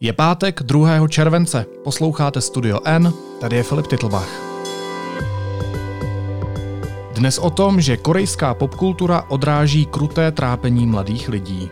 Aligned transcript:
Je 0.00 0.12
pátek 0.12 0.62
2. 0.62 1.08
července, 1.08 1.66
posloucháte 1.84 2.40
Studio 2.40 2.80
N, 2.84 3.12
tady 3.40 3.56
je 3.56 3.62
Filip 3.62 3.86
Titlbach. 3.86 4.28
Dnes 7.14 7.38
o 7.38 7.50
tom, 7.50 7.80
že 7.80 7.96
korejská 7.96 8.54
popkultura 8.54 9.22
odráží 9.28 9.86
kruté 9.86 10.32
trápení 10.32 10.86
mladých 10.86 11.28
lidí. 11.28 11.70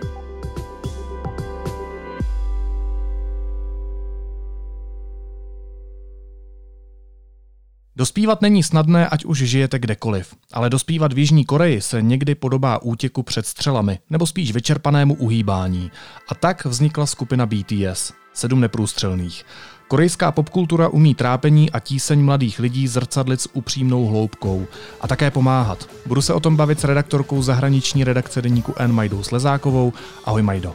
Dospívat 8.05 8.43
není 8.43 8.62
snadné, 8.62 9.09
ať 9.09 9.25
už 9.25 9.39
žijete 9.39 9.79
kdekoliv, 9.79 10.34
ale 10.52 10.70
dospívat 10.70 11.12
v 11.12 11.18
Jižní 11.18 11.45
Koreji 11.45 11.80
se 11.80 12.02
někdy 12.02 12.34
podobá 12.34 12.82
útěku 12.82 13.23
před 13.23 13.46
střelami, 13.46 13.98
nebo 14.11 14.27
spíš 14.27 14.52
vyčerpanému 14.52 15.14
uhýbání. 15.14 15.91
A 16.29 16.34
tak 16.34 16.64
vznikla 16.64 17.06
skupina 17.06 17.46
BTS, 17.46 18.12
sedm 18.34 18.61
neprůstřelných. 18.61 19.45
Korejská 19.88 20.33
popkultura 20.33 20.88
umí 20.88 21.14
trápení 21.14 21.70
a 21.70 21.80
tíseň 21.80 22.25
mladých 22.25 22.59
lidí 22.59 22.88
zrcadlit 22.88 23.41
s 23.41 23.48
upřímnou 23.52 24.06
hloubkou 24.06 24.66
a 25.00 25.09
také 25.09 25.30
pomáhat. 25.30 25.89
Budu 26.06 26.23
se 26.23 26.34
o 26.34 26.41
tom 26.41 26.56
bavit 26.56 26.80
s 26.80 26.84
redaktorkou 26.84 27.42
zahraniční 27.42 28.05
redakce 28.05 28.42
deníku 28.42 28.75
N 28.78 28.92
Majdou 28.92 29.23
Slezákovou. 29.23 29.92
Ahoj 30.25 30.42
Majdo. 30.42 30.75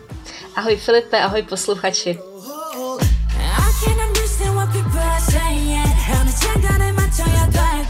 Ahoj 0.56 0.78
Filipe, 0.78 1.22
ahoj 1.22 1.42
posluchači. 1.42 2.20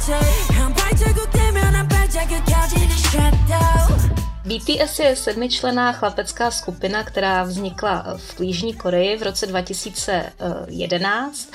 say 0.09 0.48
BTS 4.49 4.99
je 4.99 5.15
sedmičlená 5.15 5.93
chlapecká 5.93 6.51
skupina, 6.51 7.03
která 7.03 7.43
vznikla 7.43 8.05
v 8.17 8.41
Jižní 8.41 8.73
Koreji 8.73 9.17
v 9.17 9.23
roce 9.23 9.47
2011. 9.47 11.49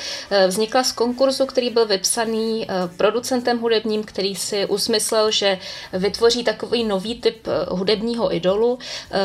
Vznikla 0.47 0.85
z 0.85 0.93
konkurzu, 0.93 1.47
který 1.47 1.71
byl 1.71 1.87
vypsaný 1.87 2.67
eh, 2.69 2.75
producentem 2.97 3.59
hudebním, 3.59 4.05
který 4.05 4.35
si 4.35 4.67
usmyslel, 4.67 5.31
že 5.31 5.59
vytvoří 5.93 6.45
takový 6.45 6.85
nový 6.85 7.21
typ 7.21 7.47
eh, 7.47 7.51
hudebního 7.69 8.35
idolu. 8.35 8.79
Eh, 9.11 9.19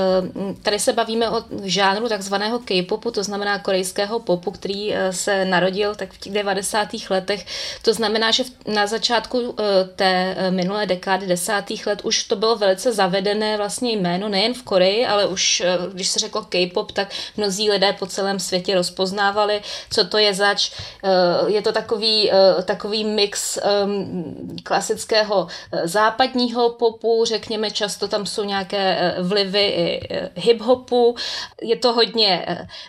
tady 0.62 0.80
se 0.80 0.94
bavíme 0.94 1.30
o 1.30 1.44
žánru 1.64 2.10
takzvaného 2.10 2.60
K-popu, 2.60 3.12
to 3.12 3.24
znamená 3.24 3.60
korejského 3.60 4.20
popu, 4.20 4.52
který 4.52 4.94
se 5.12 5.46
narodil 5.46 5.96
tak 5.96 6.14
v 6.14 6.18
těch 6.18 6.34
90. 6.34 6.88
letech. 7.10 7.46
To 7.82 7.94
znamená, 7.94 8.32
že 8.32 8.44
na 8.68 8.88
začátku 8.88 9.56
té 9.96 10.36
minulé 10.50 10.86
dekády 10.86 11.28
desátých 11.28 11.88
let 11.88 12.02
už 12.04 12.24
to 12.24 12.36
bylo 12.36 12.56
velice 12.56 12.94
zavedené 12.94 13.59
vlastně 13.60 13.92
jméno 13.92 14.30
nejen 14.30 14.54
v 14.54 14.64
Koreji, 14.64 15.06
ale 15.06 15.28
už 15.28 15.62
eh, 15.62 15.78
když 15.94 16.08
se 16.08 16.20
řeklo 16.20 16.42
K-pop, 16.50 16.92
tak 16.92 17.12
mnozí 17.38 17.70
lidé 17.70 17.94
po 17.94 18.06
celém 18.06 18.40
světě 18.40 18.76
rozpoznávali, 18.76 19.62
co 19.92 20.08
to 20.08 20.18
je 20.18 20.34
zač. 20.34 20.72
Eh, 21.04 21.52
je 21.52 21.62
to 21.62 21.72
takový, 21.72 22.32
eh, 22.32 22.64
takový 22.64 23.04
mix 23.04 23.58
ehm, 23.58 24.56
klasického 24.64 25.48
západního 25.84 26.70
popu, 26.70 27.26
řekněme, 27.26 27.72
často 27.72 28.08
tam 28.08 28.26
jsou 28.26 28.44
nějaké 28.44 29.16
vlivy 29.20 29.66
i 29.68 30.08
hip-hopu. 30.40 31.16
Je 31.62 31.76
to 31.76 31.94
hodně 31.94 32.46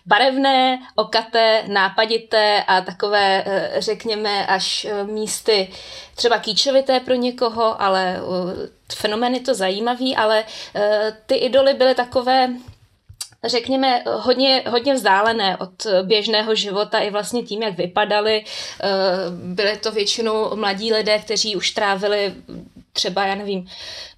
barevné, 0.06 0.78
okaté, 0.94 1.62
nápadité 1.66 2.62
a 2.66 2.80
takové, 2.80 3.44
řekněme, 3.78 4.46
až 4.46 4.86
místy 5.04 5.68
třeba 6.20 6.38
kýčovité 6.38 7.00
pro 7.00 7.14
někoho, 7.14 7.82
ale 7.82 8.20
fenomén 8.94 9.34
je 9.34 9.40
to 9.40 9.54
zajímavý, 9.54 10.16
ale 10.16 10.44
eh, 10.74 11.16
ty 11.26 11.34
idoly 11.34 11.74
byly 11.74 11.94
takové 11.94 12.48
řekněme, 13.44 14.04
hodně, 14.06 14.62
hodně 14.68 14.94
vzdálené 14.94 15.56
od 15.56 15.86
běžného 16.02 16.54
života 16.54 16.98
i 16.98 17.10
vlastně 17.10 17.42
tím, 17.42 17.62
jak 17.62 17.76
vypadali. 17.76 18.44
Eh, 18.44 18.86
byly 19.30 19.76
to 19.76 19.92
většinou 19.92 20.56
mladí 20.56 20.92
lidé, 20.92 21.18
kteří 21.18 21.56
už 21.56 21.70
trávili 21.70 22.34
třeba, 22.92 23.26
já 23.26 23.34
nevím, 23.34 23.68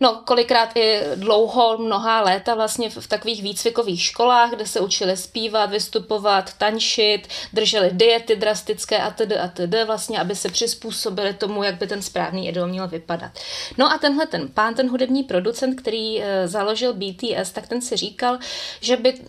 no 0.00 0.22
kolikrát 0.24 0.76
i 0.76 1.00
dlouho, 1.14 1.78
mnohá 1.78 2.20
léta 2.20 2.54
vlastně 2.54 2.90
v, 2.90 2.96
v 2.96 3.06
takových 3.06 3.42
výcvikových 3.42 4.02
školách, 4.02 4.50
kde 4.50 4.66
se 4.66 4.80
učili 4.80 5.16
zpívat, 5.16 5.70
vystupovat, 5.70 6.52
tančit, 6.58 7.28
drželi 7.52 7.90
diety 7.92 8.36
drastické 8.36 8.98
a 8.98 9.10
tedy 9.10 9.36
a 9.38 9.48
tedy 9.48 9.84
vlastně, 9.84 10.20
aby 10.20 10.36
se 10.36 10.48
přizpůsobili 10.48 11.34
tomu, 11.34 11.62
jak 11.62 11.74
by 11.78 11.86
ten 11.86 12.02
správný 12.02 12.48
idol 12.48 12.66
měl 12.66 12.88
vypadat. 12.88 13.30
No 13.78 13.92
a 13.92 13.98
tenhle 13.98 14.26
ten 14.26 14.48
pán, 14.48 14.74
ten 14.74 14.90
hudební 14.90 15.22
producent, 15.22 15.80
který 15.80 16.18
uh, 16.18 16.24
založil 16.44 16.94
BTS, 16.94 17.50
tak 17.52 17.68
ten 17.68 17.82
si 17.82 17.96
říkal, 17.96 18.38
že 18.80 18.96
by 18.96 19.14
uh, 19.14 19.20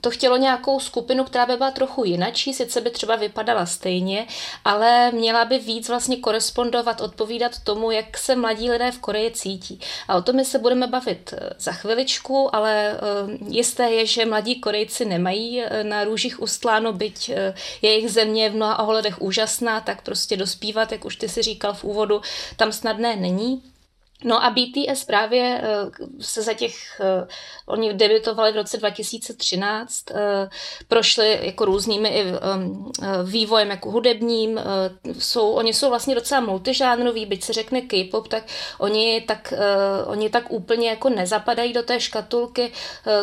to 0.00 0.10
chtělo 0.10 0.36
nějakou 0.36 0.80
skupinu, 0.80 1.24
která 1.24 1.46
by 1.46 1.56
byla 1.56 1.70
trochu 1.70 2.04
jinačí, 2.04 2.54
sice 2.54 2.80
by 2.80 2.90
třeba 2.90 3.16
vypadala 3.16 3.66
stejně, 3.66 4.26
ale 4.64 5.12
měla 5.12 5.44
by 5.44 5.58
víc 5.58 5.88
vlastně 5.88 6.16
korespondovat, 6.16 7.00
odpovídat 7.00 7.52
tomu, 7.64 7.90
jak 7.90 8.18
se 8.18 8.36
mladí 8.36 8.55
mladí 8.56 8.70
lidé 8.70 8.92
v 8.92 8.98
Koreji 8.98 9.30
cítí. 9.30 9.80
A 10.08 10.16
o 10.16 10.22
tom 10.22 10.36
my 10.36 10.44
se 10.44 10.58
budeme 10.58 10.86
bavit 10.86 11.34
eh, 11.36 11.50
za 11.58 11.72
chviličku, 11.72 12.54
ale 12.56 12.92
eh, 12.92 12.98
jisté 13.48 13.90
je, 13.90 14.06
že 14.06 14.26
mladí 14.26 14.60
Korejci 14.60 15.04
nemají 15.04 15.62
eh, 15.62 15.84
na 15.84 16.04
růžích 16.04 16.42
ustláno, 16.42 16.92
byť 16.92 17.30
jejich 17.82 18.10
země 18.10 18.50
v 18.50 18.54
mnoha 18.54 18.78
ohledech 18.78 19.22
úžasná, 19.22 19.80
tak 19.80 20.02
prostě 20.02 20.36
dospívat, 20.36 20.92
jak 20.92 21.04
už 21.04 21.16
ty 21.16 21.28
si 21.28 21.42
říkal 21.42 21.74
v 21.74 21.84
úvodu, 21.84 22.20
tam 22.56 22.72
snadné 22.72 23.16
není. 23.16 23.62
No 24.24 24.44
a 24.44 24.50
BTS 24.50 25.04
právě 25.04 25.62
se 26.20 26.42
za 26.42 26.54
těch, 26.54 27.00
oni 27.66 27.94
debutovali 27.94 28.52
v 28.52 28.56
roce 28.56 28.76
2013, 28.76 30.04
prošli 30.88 31.38
jako 31.42 31.64
různými 31.64 32.08
i 32.08 32.24
vývojem 33.24 33.70
jako 33.70 33.90
hudebním, 33.90 34.60
jsou, 35.18 35.50
oni 35.50 35.74
jsou 35.74 35.88
vlastně 35.88 36.14
docela 36.14 36.40
multižánroví, 36.40 37.26
byť 37.26 37.44
se 37.44 37.52
řekne 37.52 37.80
K-pop, 37.80 38.28
tak 38.28 38.44
oni 38.78 39.20
tak, 39.20 39.52
oni 40.06 40.30
tak 40.30 40.52
úplně 40.52 40.88
jako 40.88 41.08
nezapadají 41.08 41.72
do 41.72 41.82
té 41.82 42.00
škatulky, 42.00 42.72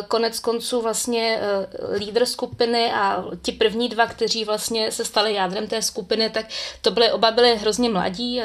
konec 0.08 0.38
konců 0.38 0.82
vlastně 0.82 1.40
lídr 1.94 2.26
skupiny 2.26 2.92
a 2.92 3.24
ti 3.42 3.52
první 3.52 3.88
dva, 3.88 4.06
kteří 4.06 4.44
vlastně 4.44 4.92
se 4.92 5.04
stali 5.04 5.34
jádrem 5.34 5.66
té 5.66 5.82
skupiny, 5.82 6.30
tak 6.30 6.46
to 6.82 6.90
byly, 6.90 7.12
oba 7.12 7.30
byli 7.30 7.56
hrozně 7.56 7.90
mladí, 7.90 8.42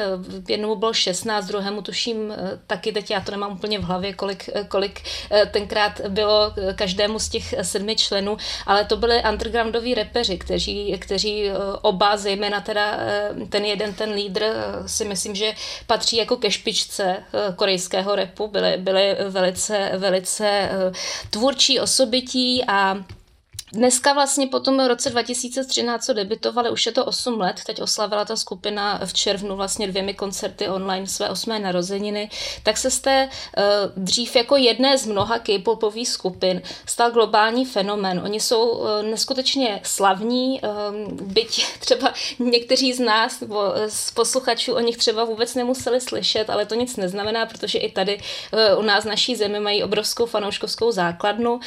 jednomu 0.48 0.74
bylo 0.76 0.92
16, 0.92 1.46
druhému 1.46 1.82
tuším 1.82 2.39
taky 2.66 2.92
teď 2.92 3.10
já 3.10 3.20
to 3.20 3.30
nemám 3.30 3.52
úplně 3.52 3.78
v 3.78 3.82
hlavě, 3.82 4.12
kolik, 4.12 4.50
kolik 4.68 5.00
eh, 5.30 5.46
tenkrát 5.46 6.00
bylo 6.08 6.54
každému 6.74 7.18
z 7.18 7.28
těch 7.28 7.54
sedmi 7.62 7.96
členů, 7.96 8.36
ale 8.66 8.84
to 8.84 8.96
byly 8.96 9.22
undergroundoví 9.30 9.94
repeři, 9.94 10.38
kteří, 10.38 10.96
kteří 10.98 11.48
eh, 11.48 11.54
oba, 11.82 12.16
zejména 12.16 12.60
teda 12.60 12.96
eh, 12.98 13.30
ten 13.48 13.64
jeden, 13.64 13.94
ten 13.94 14.12
lídr, 14.12 14.42
si 14.86 15.04
myslím, 15.04 15.34
že 15.34 15.54
patří 15.86 16.16
jako 16.16 16.36
ke 16.36 16.50
špičce 16.50 17.16
korejského 17.56 18.14
repu, 18.14 18.48
byly, 18.48 18.76
byly 18.76 19.16
velice, 19.28 19.90
velice 19.96 20.70
tvůrčí 21.30 21.80
osobití 21.80 22.64
a 22.68 23.04
Dneska 23.72 24.12
vlastně 24.12 24.46
po 24.46 24.60
tom 24.60 24.80
roce 24.80 25.10
2013, 25.10 26.04
co 26.06 26.12
debitovali, 26.12 26.70
už 26.70 26.86
je 26.86 26.92
to 26.92 27.04
8 27.04 27.40
let, 27.40 27.60
teď 27.66 27.82
oslavila 27.82 28.24
ta 28.24 28.36
skupina 28.36 29.00
v 29.04 29.12
červnu 29.12 29.56
vlastně 29.56 29.88
dvěmi 29.88 30.14
koncerty 30.14 30.68
online 30.68 31.06
své 31.06 31.28
osmé 31.28 31.58
narozeniny, 31.58 32.30
tak 32.62 32.76
se 32.76 33.00
té 33.00 33.28
uh, 33.28 34.04
dřív 34.04 34.36
jako 34.36 34.56
jedné 34.56 34.98
z 34.98 35.06
mnoha 35.06 35.38
k-popových 35.38 36.08
skupin 36.08 36.62
stal 36.86 37.10
globální 37.10 37.64
fenomén. 37.64 38.20
Oni 38.24 38.40
jsou 38.40 38.68
uh, 38.68 39.02
neskutečně 39.02 39.80
slavní, 39.84 40.60
um, 40.60 41.16
byť 41.32 41.66
třeba 41.80 42.14
někteří 42.38 42.92
z 42.92 43.00
nás 43.00 43.40
nebo 43.40 43.62
z 43.88 44.10
posluchačů 44.10 44.74
o 44.74 44.80
nich 44.80 44.96
třeba 44.96 45.24
vůbec 45.24 45.54
nemuseli 45.54 46.00
slyšet, 46.00 46.50
ale 46.50 46.66
to 46.66 46.74
nic 46.74 46.96
neznamená, 46.96 47.46
protože 47.46 47.78
i 47.78 47.92
tady 47.92 48.20
u 48.78 48.82
nás 48.82 49.04
naší 49.04 49.36
zemi 49.36 49.60
mají 49.60 49.82
obrovskou 49.82 50.26
fanouškovskou 50.26 50.92
základnu. 50.92 51.60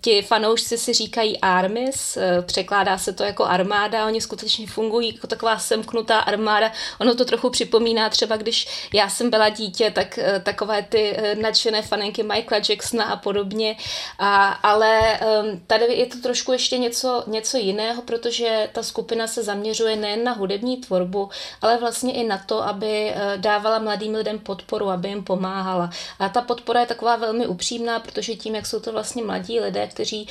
Ti 0.00 0.22
fanoušci 0.22 0.78
si 0.78 0.92
říkají 0.92 1.03
armis, 1.42 2.16
eh, 2.16 2.42
překládá 2.42 2.98
se 2.98 3.12
to 3.12 3.22
jako 3.24 3.44
armáda, 3.44 4.06
oni 4.06 4.20
skutečně 4.20 4.66
fungují 4.66 5.14
jako 5.14 5.26
taková 5.26 5.58
semknutá 5.58 6.18
armáda. 6.18 6.72
Ono 7.00 7.14
to 7.14 7.24
trochu 7.24 7.50
připomíná 7.50 8.08
třeba, 8.08 8.36
když 8.36 8.88
já 8.92 9.08
jsem 9.08 9.30
byla 9.30 9.48
dítě, 9.48 9.90
tak 9.90 10.18
eh, 10.18 10.40
takové 10.40 10.82
ty 10.82 11.16
eh, 11.16 11.34
nadšené 11.34 11.82
fanenky 11.82 12.22
Michaela 12.22 12.64
Jacksona 12.68 13.04
a 13.04 13.16
podobně. 13.16 13.76
A, 14.18 14.46
ale 14.46 15.18
ehm, 15.18 15.60
tady 15.66 15.94
je 15.94 16.06
to 16.06 16.18
trošku 16.18 16.52
ještě 16.52 16.78
něco, 16.78 17.24
něco 17.26 17.56
jiného, 17.56 18.02
protože 18.02 18.68
ta 18.72 18.82
skupina 18.82 19.26
se 19.26 19.42
zaměřuje 19.42 19.96
nejen 19.96 20.24
na 20.24 20.32
hudební 20.32 20.76
tvorbu, 20.76 21.30
ale 21.62 21.78
vlastně 21.78 22.12
i 22.12 22.24
na 22.24 22.38
to, 22.38 22.62
aby 22.62 23.14
dávala 23.36 23.78
mladým 23.78 24.14
lidem 24.14 24.38
podporu, 24.38 24.90
aby 24.90 25.08
jim 25.08 25.24
pomáhala. 25.24 25.90
A 26.18 26.28
ta 26.28 26.40
podpora 26.40 26.80
je 26.80 26.86
taková 26.86 27.16
velmi 27.16 27.46
upřímná, 27.46 28.00
protože 28.00 28.34
tím, 28.34 28.54
jak 28.54 28.66
jsou 28.66 28.80
to 28.80 28.92
vlastně 28.92 29.24
mladí 29.24 29.60
lidé, 29.60 29.86
kteří 29.86 30.28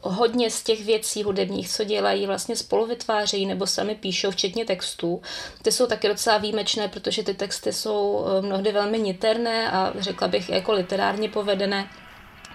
hodně 0.00 0.50
z 0.50 0.62
těch 0.62 0.84
věcí 0.84 1.22
hudebních, 1.22 1.68
co 1.68 1.84
dělají, 1.84 2.26
vlastně 2.26 2.56
spolu 2.56 2.86
vytvářejí 2.86 3.46
nebo 3.46 3.66
sami 3.66 3.94
píšou, 3.94 4.30
včetně 4.30 4.64
textů. 4.64 5.22
Ty 5.62 5.72
jsou 5.72 5.86
taky 5.86 6.08
docela 6.08 6.38
výjimečné, 6.38 6.88
protože 6.88 7.22
ty 7.22 7.34
texty 7.34 7.72
jsou 7.72 8.26
eh, 8.26 8.42
mnohdy 8.42 8.72
velmi 8.72 8.98
niterné 8.98 9.70
a 9.70 9.92
řekla 9.98 10.28
bych 10.28 10.48
jako 10.48 10.72
literárně 10.72 11.28
povedené 11.28 11.88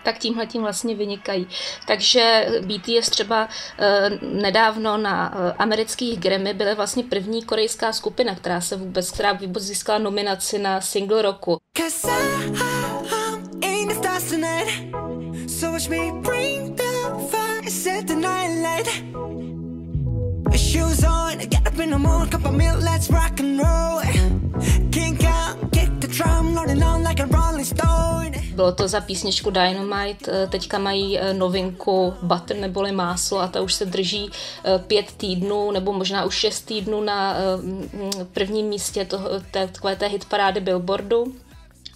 tak 0.07 0.17
tímhle 0.17 0.45
tím 0.47 0.61
vlastně 0.61 0.95
vynikají. 0.95 1.47
Takže 1.87 2.47
BTS 2.61 3.09
třeba 3.09 3.49
eh, 3.79 4.09
nedávno 4.21 4.97
na 4.97 5.33
eh, 5.35 5.53
amerických 5.57 6.19
Grammy 6.19 6.53
byly 6.53 6.75
vlastně 6.75 7.03
první 7.03 7.43
korejská 7.43 7.93
skupina, 7.93 8.35
která 8.35 8.61
se 8.61 8.75
vůbec, 8.75 9.11
která 9.11 9.33
vůbec 9.33 9.63
získala 9.63 9.99
nominaci 9.99 10.59
na 10.59 10.81
single 10.81 11.21
roku. 11.21 11.57
Shoes 20.55 21.03
on, 21.03 21.37
get 21.37 21.67
up 21.67 21.79
in 21.79 21.89
the 21.89 21.97
morning, 21.97 22.29
cup 22.29 22.45
of 22.45 22.53
milk, 22.53 22.81
let's 22.83 23.09
rock 23.09 23.39
and 23.39 23.59
roll. 23.59 24.01
Kink 24.91 25.23
out, 25.23 25.71
kick 25.71 25.89
the 25.99 26.07
drum, 26.07 26.55
rolling 26.55 26.83
on 26.83 27.03
like 27.03 27.19
a 27.19 27.25
rolling 27.25 27.65
stone. 27.65 28.31
Bylo 28.55 28.71
to 28.71 28.87
za 28.87 29.01
písničku 29.01 29.49
Dynamite, 29.49 30.31
eh, 30.31 30.47
teďka 30.47 30.79
mají 30.79 31.19
eh, 31.19 31.33
novinku 31.33 32.13
Butter 32.21 32.57
neboli 32.57 32.91
máslo 32.91 33.39
a 33.39 33.47
ta 33.47 33.61
už 33.61 33.73
se 33.73 33.85
drží 33.85 34.29
eh, 34.29 34.79
pět 34.79 35.11
týdnů 35.11 35.71
nebo 35.71 35.93
možná 35.93 36.25
už 36.25 36.35
šest 36.35 36.61
týdnů 36.61 37.01
na 37.01 37.35
prvním 38.33 38.65
místě 38.65 39.05
toho, 39.05 39.29
té, 39.51 39.69
té 39.97 40.07
hitparády 40.07 40.59
Billboardu. 40.59 41.33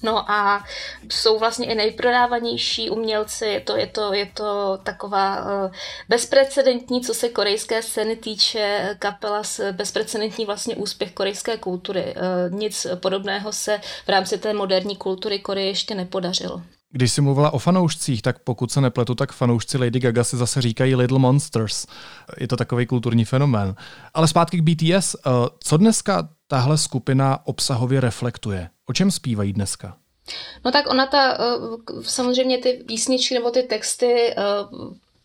No 0.03 0.31
a 0.31 0.63
jsou 1.09 1.39
vlastně 1.39 1.65
i 1.65 1.75
nejprodávanější 1.75 2.89
umělci, 2.89 3.45
je 3.45 3.59
to, 3.59 3.77
je 3.77 3.87
to, 3.87 4.13
je 4.13 4.25
to 4.25 4.79
taková 4.83 5.45
uh, 5.45 5.71
bezprecedentní, 6.09 7.01
co 7.01 7.13
se 7.13 7.29
korejské 7.29 7.81
scény 7.81 8.15
týče, 8.15 8.95
kapela 8.99 9.43
s 9.43 9.71
bezprecedentní 9.71 10.45
vlastně 10.45 10.75
úspěch 10.75 11.11
korejské 11.11 11.57
kultury. 11.57 12.15
Uh, 12.15 12.59
nic 12.59 12.87
podobného 12.95 13.51
se 13.51 13.81
v 14.05 14.09
rámci 14.09 14.37
té 14.37 14.53
moderní 14.53 14.95
kultury 14.95 15.39
Koreje 15.39 15.67
ještě 15.67 15.95
nepodařilo. 15.95 16.61
Když 16.93 17.11
jsi 17.11 17.21
mluvila 17.21 17.53
o 17.53 17.59
fanoušcích, 17.59 18.21
tak 18.21 18.39
pokud 18.39 18.71
se 18.71 18.81
nepletu, 18.81 19.15
tak 19.15 19.31
fanoušci 19.31 19.77
Lady 19.77 19.99
Gaga 19.99 20.23
si 20.23 20.37
zase 20.37 20.61
říkají 20.61 20.95
Little 20.95 21.19
Monsters. 21.19 21.87
Je 22.37 22.47
to 22.47 22.57
takový 22.57 22.85
kulturní 22.85 23.25
fenomén. 23.25 23.75
Ale 24.13 24.27
zpátky 24.27 24.57
k 24.57 24.63
BTS. 24.63 25.15
Eh, 25.15 25.29
co 25.59 25.77
dneska 25.77 26.29
tahle 26.47 26.77
skupina 26.77 27.39
obsahově 27.47 28.01
reflektuje? 28.01 28.69
O 28.91 28.93
čem 28.93 29.11
zpívají 29.11 29.53
dneska? 29.53 29.97
No 30.65 30.71
tak 30.71 30.89
ona 30.89 31.05
ta, 31.05 31.33
eh, 31.33 32.03
samozřejmě 32.03 32.57
ty 32.57 32.83
písničky 32.87 33.33
nebo 33.33 33.51
ty 33.51 33.63
texty 33.63 34.31
eh, 34.31 34.35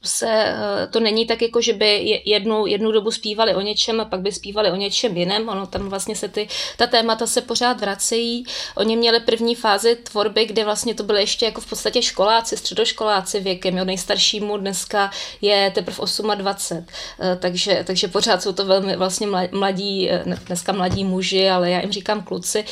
se, 0.07 0.29
eh, 0.31 0.87
to 0.87 1.01
není 1.01 1.27
tak 1.27 1.43
jako, 1.43 1.61
že 1.61 1.73
by 1.73 2.23
jednu, 2.25 2.67
jednu 2.67 2.93
dobu 2.93 3.11
zpívali 3.11 3.55
o 3.55 3.61
něčem 3.61 4.01
a 4.01 4.05
pak 4.05 4.21
by 4.21 4.33
zpívali 4.33 4.71
o 4.71 4.77
něčem 4.77 5.17
jiném. 5.17 5.49
Ono 5.49 5.67
tam 5.67 5.89
vlastně 5.89 6.17
se 6.17 6.29
ty, 6.29 6.49
ta 6.77 6.87
témata 6.87 7.27
se 7.27 7.41
pořád 7.41 7.81
vracejí. 7.81 8.45
Oni 8.77 8.97
měli 8.97 9.21
první 9.21 9.55
fázi 9.55 9.97
tvorby, 9.97 10.47
kde 10.47 10.65
vlastně 10.65 10.95
to 10.95 11.03
byly 11.03 11.21
ještě 11.21 11.45
jako 11.45 11.61
v 11.61 11.67
podstatě 11.67 12.03
školáci, 12.03 12.57
středoškoláci 12.57 13.41
věkem. 13.41 13.79
Jo, 13.79 13.85
nejstaršímu 13.85 14.57
dneska 14.57 15.11
je 15.41 15.71
teprve 15.71 15.97
28, 16.35 16.87
eh, 17.21 17.37
takže, 17.37 17.85
takže 17.87 18.09
pořád 18.09 18.43
jsou 18.43 18.53
to 18.53 18.65
velmi 18.65 18.97
vlastně 18.97 19.27
mladí, 19.53 20.11
dneska 20.47 20.73
mladí 20.73 21.05
muži, 21.05 21.51
ale 21.51 21.71
já 21.71 21.81
jim 21.81 21.93
říkám 21.93 22.23
kluci. 22.23 22.65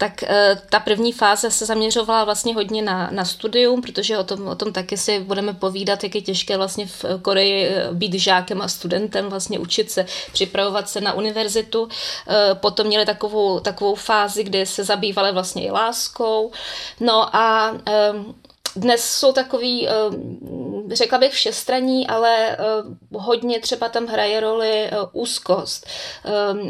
Tak 0.00 0.24
ta 0.70 0.80
první 0.80 1.12
fáze 1.12 1.50
se 1.50 1.66
zaměřovala 1.66 2.24
vlastně 2.24 2.54
hodně 2.54 2.82
na, 2.82 3.10
na 3.10 3.24
studium, 3.24 3.82
protože 3.82 4.18
o 4.18 4.24
tom, 4.24 4.48
o 4.48 4.54
tom 4.54 4.72
taky 4.72 4.96
si 4.96 5.20
budeme 5.20 5.54
povídat, 5.54 6.04
jak 6.04 6.14
je 6.14 6.22
těžké 6.22 6.56
vlastně 6.56 6.86
v 6.86 7.04
Koreji 7.22 7.66
eh, 7.66 7.88
být 7.92 8.14
žákem 8.14 8.62
a 8.62 8.68
studentem, 8.68 9.28
vlastně 9.28 9.58
učit 9.58 9.90
se, 9.90 10.06
připravovat 10.32 10.88
se 10.88 11.00
na 11.00 11.12
univerzitu. 11.12 11.88
Eh, 12.28 12.54
potom 12.54 12.86
měli 12.86 13.06
takovou, 13.06 13.60
takovou 13.60 13.94
fázi, 13.94 14.44
kdy 14.44 14.66
se 14.66 14.84
zabývali 14.84 15.32
vlastně 15.32 15.64
i 15.64 15.70
láskou. 15.70 16.52
No 17.00 17.36
a 17.36 17.76
dnes 18.76 19.04
jsou 19.04 19.32
takový, 19.32 19.88
řekla 20.92 21.18
bych 21.18 21.32
všestraní, 21.32 22.06
ale 22.06 22.56
hodně 23.12 23.60
třeba 23.60 23.88
tam 23.88 24.06
hraje 24.06 24.40
roli 24.40 24.90
úzkost. 25.12 25.86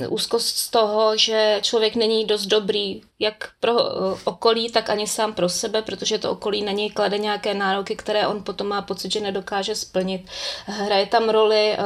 Úzkost 0.08 0.56
z 0.56 0.70
toho, 0.70 1.16
že 1.16 1.58
člověk 1.62 1.96
není 1.96 2.24
dost 2.24 2.46
dobrý 2.46 3.02
jak 3.20 3.48
pro 3.60 3.72
eh, 3.80 4.18
okolí, 4.24 4.70
tak 4.70 4.90
ani 4.90 5.06
sám 5.06 5.32
pro 5.32 5.48
sebe, 5.48 5.82
protože 5.82 6.18
to 6.18 6.30
okolí 6.30 6.62
na 6.62 6.72
něj 6.72 6.90
klade 6.90 7.18
nějaké 7.18 7.54
nároky, 7.54 7.96
které 7.96 8.26
on 8.26 8.42
potom 8.42 8.66
má 8.66 8.82
pocit, 8.82 9.12
že 9.12 9.20
nedokáže 9.20 9.74
splnit. 9.74 10.28
Hraje 10.66 11.06
tam 11.06 11.28
roli 11.28 11.72
eh, 11.72 11.78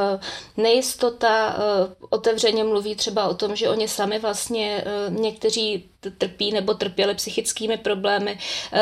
nejistota, 0.57 1.57
eh, 1.59 1.95
otevřeně 2.11 2.65
mluví 2.65 2.95
třeba 2.95 3.29
o 3.29 3.35
tom, 3.35 3.57
že 3.57 3.69
oni 3.69 3.89
sami 3.89 4.19
vlastně 4.19 4.85
někteří 5.09 5.91
trpí 6.19 6.53
nebo 6.53 6.75
trpěli 6.75 7.15
psychickými 7.15 7.77
problémy. 7.77 8.39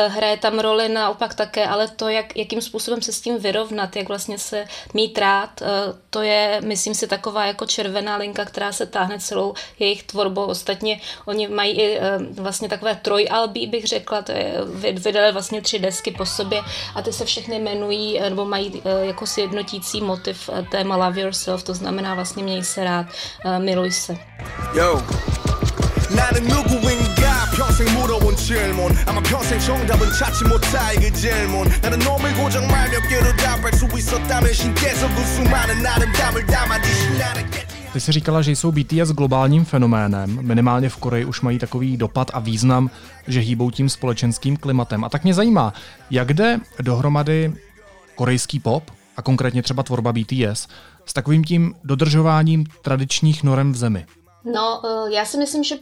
Hraje 0.07 0.37
tam 0.37 0.59
roli 0.59 0.89
naopak 0.89 1.33
také, 1.33 1.67
ale 1.67 1.87
to, 1.87 2.07
jak, 2.07 2.37
jakým 2.37 2.61
způsobem 2.61 3.01
se 3.01 3.11
s 3.11 3.21
tím 3.21 3.37
vyrovnat, 3.37 3.95
jak 3.95 4.07
vlastně 4.07 4.37
se 4.37 4.65
mít 4.93 5.17
rád, 5.17 5.63
to 6.09 6.21
je, 6.21 6.61
myslím 6.63 6.95
si, 6.95 7.07
taková 7.07 7.45
jako 7.45 7.65
červená 7.65 8.17
linka, 8.17 8.45
která 8.45 8.71
se 8.71 8.85
táhne 8.85 9.19
celou 9.19 9.53
jejich 9.79 10.03
tvorbou. 10.03 10.45
Ostatně 10.45 11.01
oni 11.25 11.47
mají 11.47 11.71
i 11.81 11.99
vlastně 12.42 12.68
takové 12.68 12.94
trojalbí, 13.02 13.66
bych 13.66 13.86
řekla, 13.86 14.22
to 14.22 14.32
je, 14.32 14.54
vydali 14.92 15.32
vlastně 15.32 15.62
tři 15.62 15.78
desky 15.78 16.10
po 16.10 16.26
sobě 16.26 16.60
a 16.94 17.02
ty 17.02 17.12
se 17.12 17.24
všechny 17.24 17.56
jmenují, 17.56 18.20
eh, 18.20 18.30
nebo 18.30 18.44
mají 18.44 18.82
eh, 18.84 19.06
jako 19.06 19.26
sjednotící 19.26 20.00
motiv 20.00 20.50
eh, 20.52 20.62
téma 20.70 20.96
Love 20.96 21.20
Yourself, 21.20 21.62
to 21.62 21.74
znamená 21.74 22.14
vlastně 22.14 22.42
měj 22.42 22.64
se 22.64 22.84
rád, 22.84 23.06
miluj 23.58 23.92
se. 23.92 24.16
Yo. 24.74 25.02
나는 26.10 26.48
누구인가 26.48 27.50
평생 27.54 27.86
물어본 27.94 28.36
질문 28.36 28.96
아마 29.06 29.20
평생 29.22 29.60
정답은 29.60 30.10
찾지 30.12 30.44
못할 30.44 30.94
그 30.96 31.12
질문 31.12 31.68
나는 31.82 31.98
놈을 31.98 32.32
고정 32.34 32.66
말몇 32.66 33.08
개로 33.08 33.36
답할 33.36 33.72
수 33.74 33.86
있었다면 33.86 34.52
신께서 34.52 35.06
그 35.08 35.24
수많은 35.34 35.86
아름다움을 35.86 36.46
담아 36.46 36.80
주신 36.80 37.18
나를 37.18 37.50
ty 37.93 37.99
jsi 37.99 38.11
říkala, 38.11 38.41
že 38.41 38.51
jsou 38.51 38.71
BTS 38.71 39.11
globálním 39.11 39.65
fenoménem, 39.65 40.39
minimálně 40.41 40.89
v 40.89 40.97
Koreji 40.97 41.25
už 41.25 41.41
mají 41.41 41.59
takový 41.59 41.97
dopad 41.97 42.31
a 42.33 42.39
význam, 42.39 42.89
že 43.27 43.39
hýbou 43.39 43.71
tím 43.71 43.89
společenským 43.89 44.57
klimatem. 44.57 45.03
A 45.03 45.09
tak 45.09 45.23
mě 45.23 45.33
zajímá, 45.33 45.73
jak 46.11 46.33
jde 46.33 46.59
dohromady 46.79 47.53
korejský 48.15 48.59
pop 48.59 48.83
a 49.17 49.21
konkrétně 49.21 49.63
třeba 49.63 49.83
tvorba 49.83 50.13
BTS 50.13 50.67
s 51.05 51.13
takovým 51.13 51.43
tím 51.43 51.75
dodržováním 51.83 52.65
tradičních 52.81 53.43
norem 53.43 53.71
v 53.71 53.75
zemi? 53.75 54.05
No, 54.53 54.81
eh, 54.85 55.13
já 55.15 55.25
si 55.25 55.37
myslím, 55.37 55.63
že 55.63 55.75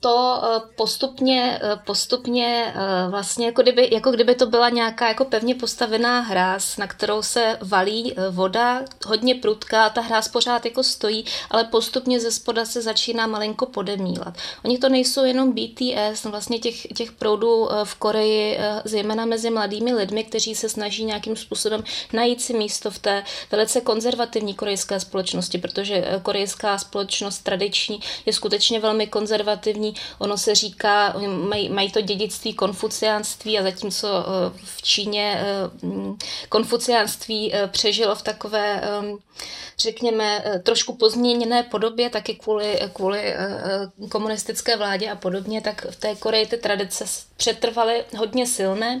to 0.00 0.42
eh, 0.44 0.60
postupně, 0.76 1.60
eh, 1.62 1.76
postupně 1.86 2.74
eh, 2.76 3.10
vlastně 3.10 3.46
jako 3.46 3.62
kdyby, 3.62 3.88
jako 3.92 4.10
kdyby 4.10 4.34
to 4.34 4.46
byla 4.46 4.68
nějaká 4.68 5.08
jako 5.08 5.24
pevně 5.24 5.54
postavená 5.54 6.20
hráz, 6.20 6.76
na 6.76 6.86
kterou 6.86 7.22
se 7.22 7.58
valí 7.62 8.14
voda, 8.30 8.82
hodně 9.06 9.34
prudká, 9.34 9.90
ta 9.90 10.00
hráz 10.00 10.28
pořád 10.28 10.64
jako 10.64 10.82
stojí, 10.82 11.24
ale 11.50 11.64
postupně 11.64 12.20
ze 12.20 12.32
spoda 12.32 12.64
se 12.64 12.82
začíná 12.82 13.26
malinko 13.26 13.66
podemílat. 13.66 14.34
Oni 14.64 14.78
to 14.78 14.88
nejsou 14.88 15.24
jenom 15.24 15.52
BTS, 15.52 16.24
no 16.24 16.30
vlastně 16.30 16.58
těch, 16.58 16.82
těch 16.82 17.12
proudů 17.12 17.68
v 17.84 17.94
Koreji, 17.94 18.58
zejména 18.84 19.24
mezi 19.24 19.50
mladými 19.50 19.94
lidmi, 19.94 20.24
kteří 20.24 20.54
se 20.54 20.68
snaží 20.68 21.04
nějakým 21.04 21.36
způsobem 21.36 21.84
najít 22.12 22.42
si 22.42 22.54
místo 22.54 22.90
v 22.90 22.98
té 22.98 23.24
velice 23.50 23.80
konzervativní 23.80 24.54
korejské 24.54 25.00
společnosti, 25.00 25.58
protože 25.58 26.20
korejská 26.22 26.78
společnost 26.78 27.38
tradiční 27.38 28.00
je 28.26 28.32
skutečně 28.32 28.80
velmi 28.80 29.06
konzervativní, 29.06 29.85
Ono 30.18 30.38
se 30.38 30.54
říká, 30.54 31.14
mají, 31.26 31.68
mají 31.68 31.92
to 31.92 32.00
dědictví 32.00 32.54
konfuciánství 32.54 33.58
a 33.58 33.62
zatímco 33.62 34.08
eh, 34.08 34.58
v 34.64 34.82
Číně 34.82 35.40
eh, 35.40 35.86
mm, 35.86 36.18
konfuciánství 36.48 37.54
eh, 37.54 37.66
přežilo 37.66 38.14
v 38.14 38.22
takové, 38.22 38.82
řekněme, 39.78 40.44
trošku 40.62 40.96
pozměněné 40.96 41.62
podobě, 41.62 42.10
taky 42.10 42.34
kvůli, 42.34 42.78
kvůli 42.92 43.34
komunistické 44.10 44.76
vládě 44.76 45.10
a 45.10 45.16
podobně, 45.16 45.60
tak 45.60 45.86
v 45.90 45.96
té 45.96 46.14
Koreji 46.14 46.46
ty 46.46 46.56
tradice 46.56 47.04
přetrvaly 47.36 48.04
hodně 48.16 48.46
silné. 48.46 49.00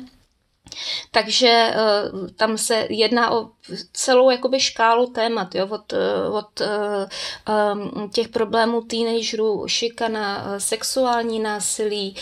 Takže 1.10 1.74
uh, 2.12 2.28
tam 2.36 2.58
se 2.58 2.86
jedná 2.90 3.30
o 3.32 3.48
celou 3.92 4.30
jakoby 4.30 4.60
škálu 4.60 5.06
témat, 5.06 5.54
jo, 5.54 5.66
od, 5.70 5.92
eh, 5.92 6.28
od 6.30 6.60
um, 6.60 8.10
těch 8.10 8.28
problémů 8.28 8.80
teenagerů, 8.80 9.64
šikana, 9.68 10.54
sexuální 10.58 11.40
násilí, 11.40 12.16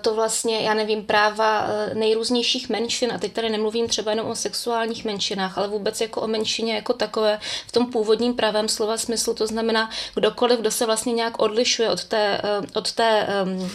to 0.00 0.14
vlastně, 0.14 0.60
já 0.60 0.74
nevím, 0.74 1.06
práva 1.06 1.66
nejrůznějších 1.94 2.68
menšin, 2.68 3.12
a 3.12 3.18
teď 3.18 3.32
tady 3.32 3.50
nemluvím 3.50 3.88
třeba 3.88 4.10
jenom 4.10 4.26
o 4.26 4.34
sexuálních 4.34 5.04
menšinách, 5.04 5.58
ale 5.58 5.68
vůbec 5.68 6.00
jako 6.00 6.20
o 6.20 6.26
menšině 6.26 6.74
jako 6.74 6.92
takové 6.92 7.38
v 7.66 7.72
tom 7.72 7.92
původním 7.92 8.34
pravém 8.34 8.68
slova 8.68 8.96
smyslu, 8.96 9.34
to 9.34 9.46
znamená 9.46 9.90
kdokoliv, 10.14 10.60
kdo 10.60 10.70
se 10.70 10.86
vlastně 10.86 11.12
nějak 11.12 11.42
odlišuje 11.42 11.90
od 11.90 12.04
té, 12.04 12.40
od 12.74 12.92
té 12.92 13.26
um, 13.44 13.70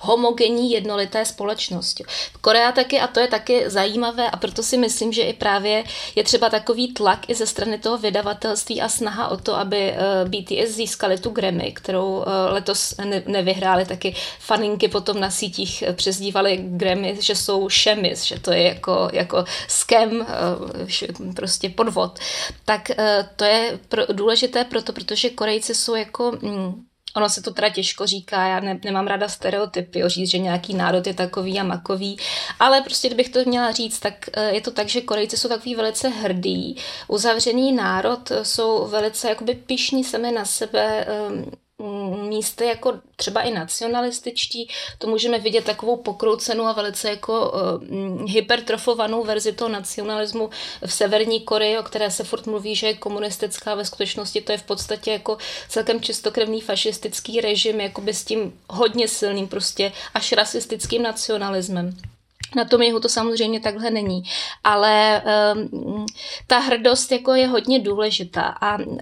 homogenní 0.00 0.70
jednolité 0.70 1.24
společnosti. 1.24 2.04
Korea 2.40 2.72
tak 2.72 2.92
taky, 2.96 3.00
a 3.00 3.06
to 3.06 3.20
je 3.20 3.28
taky 3.28 3.70
zajímavé 3.70 4.30
a 4.30 4.36
proto 4.36 4.62
si 4.62 4.76
myslím, 4.76 5.12
že 5.12 5.22
i 5.22 5.32
právě 5.32 5.84
je 6.14 6.24
třeba 6.24 6.50
takový 6.50 6.92
tlak 6.92 7.30
i 7.30 7.34
ze 7.34 7.46
strany 7.46 7.78
toho 7.78 7.98
vydavatelství 7.98 8.82
a 8.82 8.88
snaha 8.88 9.28
o 9.28 9.36
to, 9.36 9.54
aby 9.54 9.92
eh, 9.92 10.24
BTS 10.24 10.74
získali 10.74 11.18
tu 11.18 11.30
Grammy, 11.30 11.72
kterou 11.72 12.22
eh, 12.22 12.52
letos 12.52 12.94
nevyhráli, 13.26 13.84
taky 13.84 14.14
faninky 14.38 14.88
potom 14.88 15.20
na 15.20 15.30
sítích 15.30 15.84
přezdívali 15.92 16.56
Grammy, 16.56 17.16
že 17.20 17.36
jsou 17.36 17.68
šemis, 17.68 18.24
že 18.24 18.40
to 18.40 18.52
je 18.52 18.62
jako, 18.62 19.08
jako 19.12 19.44
scam, 19.68 20.26
prostě 21.36 21.68
podvod. 21.68 22.18
Tak 22.64 22.90
to 23.36 23.44
je 23.44 23.78
důležité 24.12 24.64
proto, 24.64 24.92
protože 24.92 25.30
Korejci 25.30 25.74
jsou 25.74 25.94
jako 25.94 26.32
mm, 26.42 26.86
Ono 27.16 27.28
se 27.28 27.42
to 27.42 27.50
teda 27.50 27.68
těžko 27.68 28.06
říká, 28.06 28.46
já 28.46 28.60
ne, 28.60 28.80
nemám 28.84 29.06
ráda 29.06 29.28
stereotypy, 29.28 29.98
jo, 29.98 30.08
říct, 30.08 30.30
že 30.30 30.38
nějaký 30.38 30.74
národ 30.74 31.06
je 31.06 31.14
takový 31.14 31.60
a 31.60 31.64
makový, 31.64 32.18
ale 32.60 32.80
prostě 32.80 33.08
kdybych 33.08 33.28
to 33.28 33.38
měla 33.46 33.72
říct, 33.72 34.00
tak 34.00 34.14
eh, 34.32 34.54
je 34.54 34.60
to 34.60 34.70
tak, 34.70 34.88
že 34.88 35.00
Korejci 35.00 35.36
jsou 35.36 35.48
takový 35.48 35.74
velice 35.74 36.08
hrdý, 36.08 36.76
uzavřený 37.08 37.72
národ, 37.72 38.32
jsou 38.42 38.86
velice 38.86 39.28
jakoby 39.28 39.54
pišní 39.54 40.04
sami 40.04 40.32
na 40.32 40.44
sebe, 40.44 41.04
ehm, 41.04 41.50
místy 42.28 42.64
jako 42.64 42.92
třeba 43.16 43.42
i 43.42 43.50
nacionalističtí, 43.50 44.68
to 44.98 45.06
můžeme 45.06 45.38
vidět 45.38 45.64
takovou 45.64 45.96
pokroucenou 45.96 46.64
a 46.64 46.72
velice 46.72 47.10
jako 47.10 47.50
uh, 47.50 48.30
hypertrofovanou 48.30 49.24
verzi 49.24 49.52
toho 49.52 49.68
nacionalismu 49.68 50.50
v 50.86 50.92
Severní 50.92 51.40
Koreji, 51.40 51.78
o 51.78 51.82
které 51.82 52.10
se 52.10 52.24
furt 52.24 52.46
mluví, 52.46 52.76
že 52.76 52.86
je 52.86 52.94
komunistická, 52.94 53.74
ve 53.74 53.84
skutečnosti 53.84 54.40
to 54.40 54.52
je 54.52 54.58
v 54.58 54.62
podstatě 54.62 55.12
jako 55.12 55.38
celkem 55.68 56.00
čistokrevný 56.00 56.60
fašistický 56.60 57.40
režim, 57.40 57.80
jakoby 57.80 58.14
s 58.14 58.24
tím 58.24 58.60
hodně 58.70 59.08
silným 59.08 59.48
prostě 59.48 59.92
až 60.14 60.32
rasistickým 60.32 61.02
nacionalismem. 61.02 61.96
Na 62.56 62.64
tom 62.64 62.82
jihu 62.82 63.00
to 63.00 63.08
samozřejmě 63.08 63.60
takhle 63.60 63.90
není, 63.90 64.22
ale 64.64 65.22
um, 65.54 66.06
ta 66.46 66.58
hrdost 66.58 67.12
jako 67.12 67.34
je 67.34 67.46
hodně 67.46 67.80
důležitá 67.80 68.42
a 68.42 68.78
uh, 68.78 68.98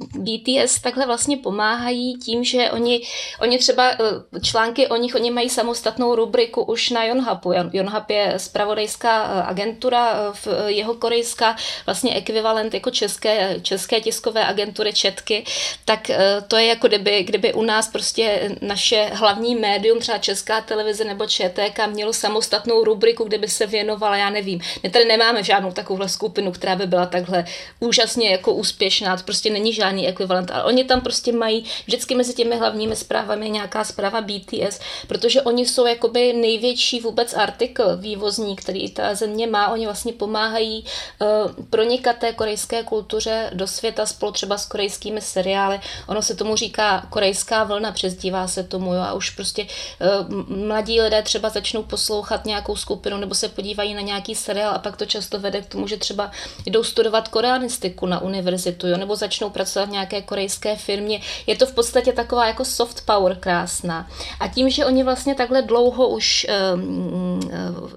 BTS 0.00 0.80
takhle 0.80 1.06
vlastně 1.06 1.36
pomáhají 1.36 2.18
tím, 2.18 2.44
že 2.44 2.70
oni, 2.70 3.02
oni 3.40 3.58
třeba 3.58 3.90
eh, 3.90 4.40
články 4.42 4.86
o 4.86 4.96
nich, 4.96 5.14
oni 5.14 5.30
mají 5.30 5.50
samostatnou 5.50 6.14
rubriku 6.14 6.62
už 6.62 6.90
na 6.90 7.04
Yonhapu. 7.04 7.52
Yonhap 7.72 8.10
je 8.10 8.34
spravodajská 8.36 9.24
eh, 9.24 9.42
agentura, 9.42 10.12
eh, 10.12 10.32
v 10.32 10.48
jeho 10.66 10.94
korejská 10.94 11.56
vlastně 11.86 12.14
ekvivalent 12.14 12.74
jako 12.74 12.90
české, 12.90 13.60
české 13.62 14.00
tiskové 14.00 14.46
agentury 14.46 14.92
Četky, 14.92 15.44
tak 15.84 16.10
to 16.48 16.56
je 16.56 16.66
jako 16.66 16.88
kdyby, 16.88 17.22
kdyby 17.22 17.54
u 17.54 17.62
nás 17.62 17.88
prostě 17.88 18.56
naše 18.60 19.10
hlavní 19.12 19.54
médium, 19.54 19.98
třeba 19.98 20.18
Česká 20.18 20.60
televize 20.60 21.04
nebo 21.04 21.26
ČTK, 21.26 21.86
mělo 21.86 22.12
samostatnou 22.12 22.84
rubriku, 22.84 23.24
kde 23.24 23.38
by 23.38 23.48
se 23.48 23.66
věnovala, 23.66 24.16
já 24.16 24.30
nevím. 24.30 24.60
My 24.82 24.90
tady 24.90 25.04
nemáme 25.04 25.44
žádnou 25.44 25.72
takovouhle 25.72 26.08
skupinu, 26.08 26.52
která 26.52 26.76
by 26.76 26.86
byla 26.86 27.06
takhle 27.06 27.44
úžasně 27.80 28.30
jako 28.30 28.52
úspěšná, 28.52 29.16
to 29.16 29.22
prostě 29.22 29.50
není 29.50 29.72
žádný 29.72 29.87
žádný 29.88 30.08
ekvivalent, 30.08 30.50
ale 30.50 30.64
oni 30.64 30.84
tam 30.84 31.00
prostě 31.00 31.32
mají 31.32 31.64
vždycky 31.86 32.14
mezi 32.14 32.34
těmi 32.34 32.56
hlavními 32.56 32.96
zprávami 32.96 33.50
nějaká 33.50 33.84
zpráva 33.84 34.20
BTS, 34.20 34.80
protože 35.06 35.42
oni 35.42 35.66
jsou 35.66 35.86
jakoby 35.86 36.32
největší 36.32 37.00
vůbec 37.00 37.34
artikl 37.34 37.96
vývozní, 37.96 38.56
který 38.56 38.90
ta 38.90 39.14
země 39.14 39.46
má. 39.46 39.68
Oni 39.68 39.84
vlastně 39.84 40.12
pomáhají 40.12 40.84
uh, 40.84 41.64
pronikat 41.70 42.16
té 42.16 42.32
korejské 42.32 42.82
kultuře 42.82 43.50
do 43.54 43.66
světa 43.66 44.06
spolu 44.06 44.32
třeba 44.32 44.58
s 44.58 44.66
korejskými 44.66 45.20
seriály. 45.20 45.80
Ono 46.06 46.22
se 46.22 46.34
tomu 46.34 46.56
říká 46.56 47.06
korejská 47.10 47.64
vlna, 47.64 47.92
přezdívá 47.92 48.48
se 48.48 48.64
tomu, 48.64 48.94
jo, 48.94 49.00
a 49.00 49.12
už 49.12 49.30
prostě 49.30 49.62
uh, 49.64 50.56
mladí 50.56 51.00
lidé 51.00 51.22
třeba 51.22 51.48
začnou 51.48 51.82
poslouchat 51.82 52.44
nějakou 52.44 52.76
skupinu 52.76 53.16
nebo 53.16 53.34
se 53.34 53.48
podívají 53.48 53.94
na 53.94 54.00
nějaký 54.00 54.34
seriál 54.34 54.74
a 54.74 54.78
pak 54.78 54.96
to 54.96 55.06
často 55.06 55.38
vede 55.38 55.62
k 55.62 55.66
tomu, 55.66 55.88
že 55.88 55.96
třeba 55.96 56.30
jdou 56.66 56.84
studovat 56.84 57.28
koreanistiku 57.28 58.06
na 58.06 58.20
univerzitu, 58.20 58.86
jo, 58.86 58.96
nebo 58.96 59.16
začnou 59.16 59.50
pracovat 59.50 59.77
pracovat 59.78 59.88
v 59.88 59.92
nějaké 59.92 60.22
korejské 60.22 60.76
firmě. 60.76 61.20
Je 61.46 61.56
to 61.56 61.66
v 61.66 61.72
podstatě 61.72 62.12
taková 62.12 62.46
jako 62.46 62.64
soft 62.64 63.06
power 63.06 63.36
krásná. 63.36 64.08
A 64.40 64.48
tím, 64.48 64.70
že 64.70 64.86
oni 64.86 65.04
vlastně 65.04 65.34
takhle 65.34 65.62
dlouho 65.62 66.08
už 66.08 66.46
um, 66.74 67.40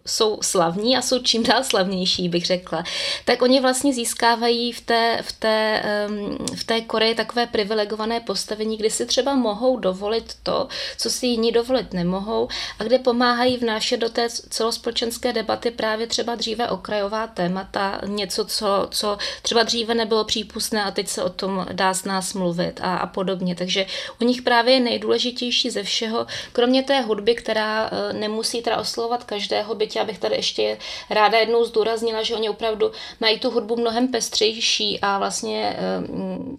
jsou 0.06 0.40
slavní 0.42 0.98
a 0.98 1.02
jsou 1.02 1.20
čím 1.20 1.44
dál 1.44 1.64
slavnější, 1.64 2.30
bych 2.30 2.46
řekla, 2.46 2.84
tak 3.26 3.42
oni 3.42 3.62
vlastně 3.62 3.94
získávají 3.94 4.72
v 4.72 4.82
té, 4.82 5.20
v 5.22 5.32
té, 5.32 5.84
um, 6.10 6.38
v 6.56 6.64
té 6.64 6.82
Koreji 6.82 7.16
takové 7.16 7.48
privilegované 7.48 8.20
postavení, 8.20 8.78
kdy 8.78 8.90
si 8.90 9.06
třeba 9.06 9.36
mohou 9.36 9.80
dovolit 9.80 10.36
to, 10.44 10.68
co 10.98 11.10
si 11.10 11.28
jiní 11.28 11.52
dovolit 11.52 11.94
nemohou 11.94 12.48
a 12.80 12.84
kde 12.84 13.00
pomáhají 13.00 13.58
vnášet 13.58 13.98
do 13.98 14.10
té 14.10 14.30
celospolečenské 14.30 15.34
debaty 15.34 15.72
právě 15.72 16.08
třeba 16.08 16.36
dříve 16.36 16.70
okrajová 16.70 17.28
témata, 17.28 18.02
něco, 18.06 18.46
co, 18.46 18.88
co 18.92 19.18
třeba 19.42 19.64
dříve 19.64 19.96
nebylo 19.96 20.24
přípustné 20.24 20.84
a 20.84 20.92
teď 20.92 21.08
se 21.08 21.24
o 21.24 21.30
tom 21.30 21.66
dá 21.72 21.94
z 21.94 22.06
nás 22.06 22.34
mluvit 22.34 22.80
a, 22.84 22.98
a 22.98 23.08
podobně. 23.08 23.56
Takže 23.56 23.86
u 24.22 24.24
nich 24.24 24.42
právě 24.42 24.74
je 24.74 24.80
nejdůležitější 24.80 25.70
ze 25.70 25.84
všeho, 25.84 26.28
kromě 26.52 26.84
té 26.84 27.02
hudby, 27.02 27.36
která 27.36 27.90
e, 27.92 28.14
nemusí 28.14 28.62
teda 28.62 28.78
oslovovat 28.78 29.24
každého, 29.24 29.76
byť 29.76 29.96
já 29.96 30.06
bych 30.06 30.20
tady 30.20 30.36
ještě 30.36 30.78
ráda 31.10 31.38
jednou 31.38 31.66
zdůraznila, 31.66 32.24
že 32.24 32.36
oni 32.36 32.50
opravdu 32.50 32.92
mají 33.20 33.40
tu 33.40 33.50
hudbu 33.50 33.76
mnohem 33.76 34.08
pestřejší 34.08 35.00
a 35.02 35.18
vlastně 35.18 35.76
e, 35.78 35.78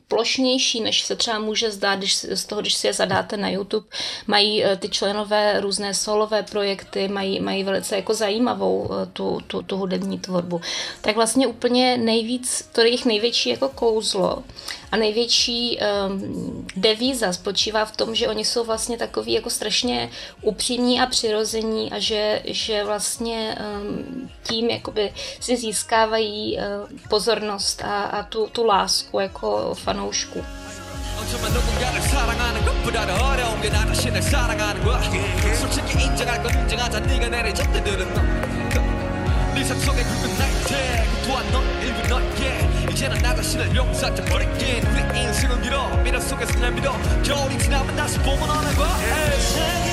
plošnější, 0.08 0.80
než 0.80 1.02
se 1.02 1.16
třeba 1.16 1.38
může 1.38 1.70
zdát, 1.70 1.98
když 1.98 2.14
z 2.16 2.44
toho, 2.44 2.60
když 2.60 2.74
si 2.74 2.86
je 2.86 2.92
zadáte 2.92 3.36
na 3.36 3.48
YouTube. 3.48 3.86
Mají 4.26 4.64
e, 4.64 4.76
ty 4.76 4.88
členové 4.88 5.60
různé 5.60 5.94
solové 5.94 6.42
projekty, 6.42 7.08
mají, 7.08 7.40
mají 7.40 7.64
velice 7.64 7.96
jako 7.96 8.14
zajímavou 8.14 8.90
tu, 9.12 9.38
tu, 9.46 9.62
tu 9.62 9.76
hudební 9.76 10.18
tvorbu. 10.18 10.60
Tak 11.00 11.16
vlastně 11.16 11.46
úplně 11.46 11.96
nejvíc, 11.96 12.68
to 12.72 12.80
je 12.80 12.86
jejich 12.86 13.04
největší 13.04 13.48
jako 13.48 13.68
kouzlo 13.68 14.42
a 14.92 14.96
největší 15.01 15.79
um, 15.79 16.67
devíza 16.75 17.33
spočívá 17.33 17.85
v 17.85 17.97
tom, 17.97 18.15
že 18.15 18.27
oni 18.27 18.45
jsou 18.45 18.63
vlastně 18.63 18.97
takový 18.97 19.33
jako 19.33 19.49
strašně 19.49 20.09
upřímní 20.41 21.01
a 21.01 21.05
přirození 21.05 21.91
a 21.91 21.99
že, 21.99 22.41
že 22.45 22.83
vlastně 22.83 23.57
um, 23.59 24.29
tím 24.43 24.69
jakoby 24.69 25.13
si 25.39 25.57
získávají 25.57 26.57
uh, 26.57 26.63
pozornost 27.09 27.81
a, 27.81 28.03
a 28.03 28.23
tu, 28.23 28.47
tu 28.51 28.63
lásku 28.65 29.19
jako 29.19 29.75
fanoušku. 29.75 30.43
어쩌면 31.19 31.51
누군가를 31.51 32.01
사랑하는 32.01 32.63
것보다 32.63 33.03
어려운 33.03 33.59
게 33.61 33.69
나 33.69 33.85
자신을 33.87 34.21
사랑하는 34.21 34.83
거야 34.83 35.01
솔직히 35.55 36.03
인정할 36.03 36.41
건 36.43 36.53
인정하자 36.53 36.99
네가 36.99 37.27
내를 37.29 37.53
잡대들은 37.53 38.13
너네 38.13 39.63
속에 39.63 40.03
굵은 40.03 40.37
나이트 40.37 40.75
또한 41.25 41.51
넌 41.51 41.63
일부 41.81 42.07
너에 42.07 42.70
게 43.02 43.06
이제는 43.06 43.18
나 43.18 43.34
자신을 43.34 43.74
용서하자 43.74 44.24
버리긴 44.26 44.86
우리 44.86 45.20
인생은 45.22 45.60
길어. 45.62 45.88
미련 46.04 46.20
속에서 46.20 46.56
날 46.60 46.70
믿어. 46.70 46.92
겨울이 47.24 47.58
지나면 47.58 47.96
다시 47.96 48.16
봄은 48.20 48.42
오는 48.48 48.74
거야 48.76 49.91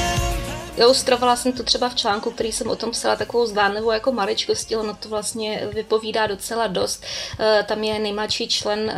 Ilustrovala 0.78 1.36
jsem 1.36 1.52
to 1.52 1.64
třeba 1.64 1.90
v 1.90 1.96
článku, 1.96 2.32
který 2.32 2.52
jsem 2.52 2.70
o 2.70 2.76
tom 2.76 2.92
psala 2.92 3.16
takovou 3.16 3.46
zdánlivou 3.46 3.92
jako 3.92 4.12
maličkostí, 4.12 4.76
ono 4.76 4.94
to 4.94 5.10
vlastně 5.10 5.68
vypovídá 5.74 6.28
docela 6.28 6.68
dost. 6.68 7.04
Eh, 7.40 7.66
tam 7.68 7.84
je 7.84 8.00
nejmladší 8.00 8.48
člen 8.48 8.90
eh, 8.90 8.96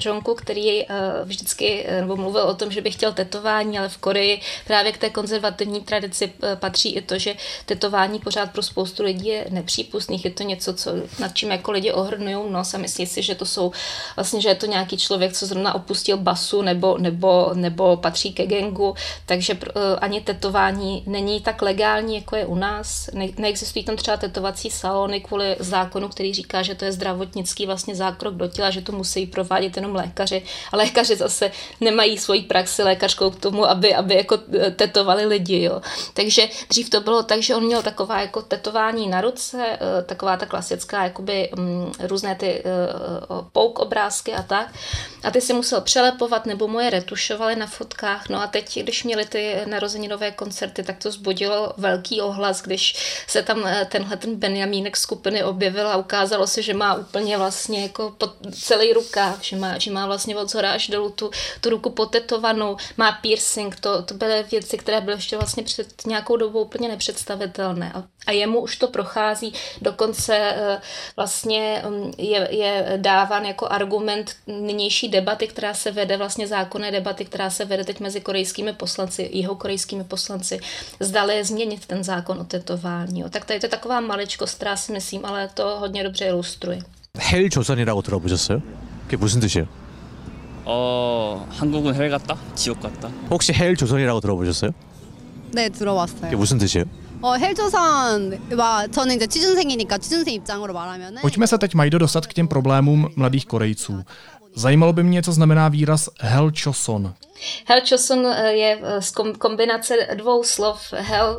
Jonku, 0.00 0.34
který 0.34 0.82
eh, 0.82 0.86
vždycky 1.24 1.86
nebo 2.00 2.16
mluvil 2.16 2.42
o 2.42 2.54
tom, 2.54 2.72
že 2.72 2.80
by 2.80 2.90
chtěl 2.90 3.12
tetování, 3.12 3.78
ale 3.78 3.88
v 3.88 3.96
Koreji 3.96 4.40
právě 4.66 4.92
k 4.92 4.98
té 4.98 5.10
konzervativní 5.10 5.80
tradici 5.80 6.32
patří 6.54 6.94
i 6.94 7.02
to, 7.02 7.18
že 7.18 7.34
tetování 7.66 8.18
pořád 8.18 8.52
pro 8.52 8.62
spoustu 8.62 9.02
lidí 9.02 9.28
je 9.28 9.46
nepřípustných. 9.50 10.24
Je 10.24 10.30
to 10.30 10.42
něco, 10.42 10.74
co, 10.74 10.90
nad 11.18 11.34
čím 11.34 11.50
jako 11.50 11.72
lidi 11.72 11.92
ohrnují 11.92 12.50
nos 12.50 12.74
a 12.74 12.78
myslí 12.78 13.06
si, 13.06 13.22
že 13.22 13.34
to 13.34 13.46
jsou 13.46 13.72
vlastně, 14.16 14.40
že 14.40 14.48
je 14.48 14.54
to 14.54 14.66
nějaký 14.66 14.96
člověk, 14.96 15.32
co 15.32 15.46
zrovna 15.46 15.74
opustil 15.74 16.16
basu 16.16 16.62
nebo, 16.62 16.98
nebo, 16.98 17.50
nebo 17.54 17.96
patří 17.96 18.32
ke 18.32 18.46
gengu, 18.46 18.94
takže 19.26 19.58
ani 20.00 20.20
tetování 20.20 20.91
není, 21.06 21.40
tak 21.40 21.62
legální, 21.62 22.14
jako 22.16 22.36
je 22.36 22.46
u 22.46 22.54
nás. 22.54 23.10
Ne, 23.12 23.28
neexistují 23.38 23.84
tam 23.84 23.96
třeba 23.96 24.16
tetovací 24.16 24.70
salony 24.70 25.20
kvůli 25.20 25.56
zákonu, 25.58 26.08
který 26.08 26.34
říká, 26.34 26.62
že 26.62 26.74
to 26.74 26.84
je 26.84 26.92
zdravotnický 26.92 27.66
vlastně 27.66 27.94
zákrok 27.94 28.34
do 28.34 28.48
těla, 28.48 28.70
že 28.70 28.80
to 28.80 28.92
musí 28.92 29.26
provádět 29.26 29.76
jenom 29.76 29.94
lékaři. 29.94 30.42
A 30.72 30.76
lékaři 30.76 31.16
zase 31.16 31.50
nemají 31.80 32.18
svoji 32.18 32.42
praxi 32.42 32.82
lékařkou 32.82 33.30
k 33.30 33.40
tomu, 33.40 33.66
aby, 33.66 33.94
aby 33.94 34.14
jako 34.14 34.38
e, 34.60 34.70
tetovali 34.70 35.26
lidi. 35.26 35.62
Jo. 35.62 35.80
Takže 36.14 36.48
dřív 36.68 36.90
to 36.90 37.00
bylo 37.00 37.22
tak, 37.22 37.42
že 37.42 37.54
on 37.54 37.64
měl 37.64 37.82
taková 37.82 38.20
jako 38.20 38.42
tetování 38.42 39.08
na 39.08 39.20
ruce, 39.20 39.78
e, 39.80 40.02
taková 40.02 40.36
ta 40.36 40.46
klasická, 40.46 41.04
jakoby 41.04 41.50
mm, 41.56 41.92
různé 42.00 42.34
ty 42.34 42.46
e, 42.46 42.62
pouk 43.52 43.78
obrázky 43.78 44.34
a 44.34 44.42
tak. 44.42 44.74
A 45.22 45.30
ty 45.30 45.40
si 45.40 45.52
musel 45.52 45.80
přelepovat 45.80 46.46
nebo 46.46 46.68
moje 46.68 46.90
retušovali 46.90 47.56
na 47.56 47.66
fotkách. 47.66 48.28
No 48.28 48.42
a 48.42 48.46
teď, 48.46 48.78
když 48.82 49.04
měli 49.04 49.26
ty 49.26 49.56
narozeninové 49.66 50.30
koncerty, 50.72 50.82
tak 50.82 51.02
to 51.02 51.10
zbudilo 51.10 51.72
velký 51.76 52.20
ohlas, 52.20 52.62
když 52.62 52.94
se 53.26 53.42
tam 53.42 53.66
eh, 53.66 53.86
tenhle 53.90 54.16
ten 54.16 54.36
Benjamínek 54.36 54.96
skupiny 54.96 55.44
objevil 55.44 55.88
a 55.88 55.96
ukázalo 55.96 56.46
se, 56.46 56.62
že 56.62 56.74
má 56.74 56.94
úplně 56.94 57.36
vlastně 57.36 57.82
jako 57.82 58.14
celý 58.52 58.92
rukáv, 58.92 59.42
že 59.42 59.56
má, 59.56 59.78
že 59.78 59.90
má 59.90 60.06
vlastně 60.06 60.36
od 60.36 60.50
zhora 60.50 60.72
až 60.72 60.88
dolů 60.88 61.10
tu, 61.10 61.30
tu 61.60 61.70
ruku 61.70 61.90
potetovanou, 61.90 62.76
má 62.96 63.12
piercing, 63.12 63.80
to, 63.80 64.02
to 64.02 64.14
byly 64.14 64.44
věci, 64.50 64.78
které 64.78 65.00
byly 65.00 65.16
ještě 65.16 65.36
vlastně 65.36 65.62
před 65.62 66.06
nějakou 66.06 66.36
dobou 66.36 66.62
úplně 66.62 66.88
nepředstavitelné. 66.88 67.92
A, 67.94 68.04
a 68.26 68.32
jemu 68.32 68.60
už 68.60 68.76
to 68.76 68.88
prochází, 68.88 69.52
dokonce 69.82 70.36
eh, 70.36 70.80
vlastně 71.16 71.82
mm, 71.88 72.12
je, 72.18 72.48
je 72.50 72.92
dáván 72.96 73.44
jako 73.44 73.66
argument 73.68 74.36
nynější 74.46 75.08
debaty, 75.08 75.46
která 75.46 75.74
se 75.74 75.90
vede, 75.90 76.16
vlastně 76.16 76.46
zákonné 76.46 76.90
debaty, 76.90 77.24
která 77.24 77.50
se 77.50 77.64
vede 77.64 77.84
teď 77.84 78.00
mezi 78.00 78.20
korejskými 78.20 78.72
poslanci, 78.72 79.30
jeho 79.32 79.54
korejskými 79.54 80.04
poslanci, 80.04 80.60
zdali 80.99 81.43
změnit 81.43 81.85
ten 81.85 82.03
zákon 82.03 82.39
o 82.39 82.43
tetování. 82.43 83.23
Tak 83.29 83.45
tady 83.45 83.59
to 83.59 83.65
je 83.65 83.69
taková 83.69 83.99
maličkost, 83.99 84.55
která 84.55 84.75
si 84.75 84.91
myslím, 84.91 85.25
ale 85.25 85.49
to 85.53 85.77
hodně 85.79 86.03
dobře 86.03 86.25
ilustruje. 86.25 86.79
헬 87.31 87.49
조선이라고 87.49 88.01
들어보셨어요? 88.01 88.61
그게 89.07 89.17
무슨 89.17 89.39
뜻이에요? 89.41 89.67
어 90.65 91.47
한국은 91.49 91.95
헬 91.95 92.09
같다, 92.09 92.37
지옥 92.55 92.79
같다. 92.81 93.09
혹시 93.31 93.53
헬 93.53 93.75
조선이라고 93.75 94.19
들어보셨어요? 94.21 94.71
네 95.53 95.69
들어봤어요. 95.69 96.21
그게 96.21 96.35
무슨 96.35 96.57
뜻이에요? 96.57 96.85
어 97.21 97.33
헬조선 97.35 98.37
막 98.55 98.91
저는 98.91 99.15
이제 99.15 99.25
취준생이니까 99.27 99.97
취준생 99.97 100.33
입장으로 100.35 100.73
말하면은 100.73 101.21
Pojďme 101.21 101.47
se 101.47 101.57
teď 101.57 101.73
Majdo 101.75 101.97
dostat 101.97 102.27
k 102.27 102.33
těm 102.33 102.47
problémům 102.47 103.09
mladých 103.15 103.45
Korejců. 103.45 104.03
Zajímalo 104.55 104.93
by 104.93 105.03
mě, 105.03 105.21
co 105.23 105.31
znamená 105.31 105.69
výraz 105.69 106.09
Hel 106.19 106.51
Choson. 106.63 107.03
Hell 107.03 107.13
Choson 107.13 107.30
eh, 107.68 108.52
je 108.52 108.78
eh, 108.82 109.02
z 109.02 109.10
kombinace 109.38 109.94
dvou 110.14 110.44
slov 110.44 110.80
hell 110.92 111.38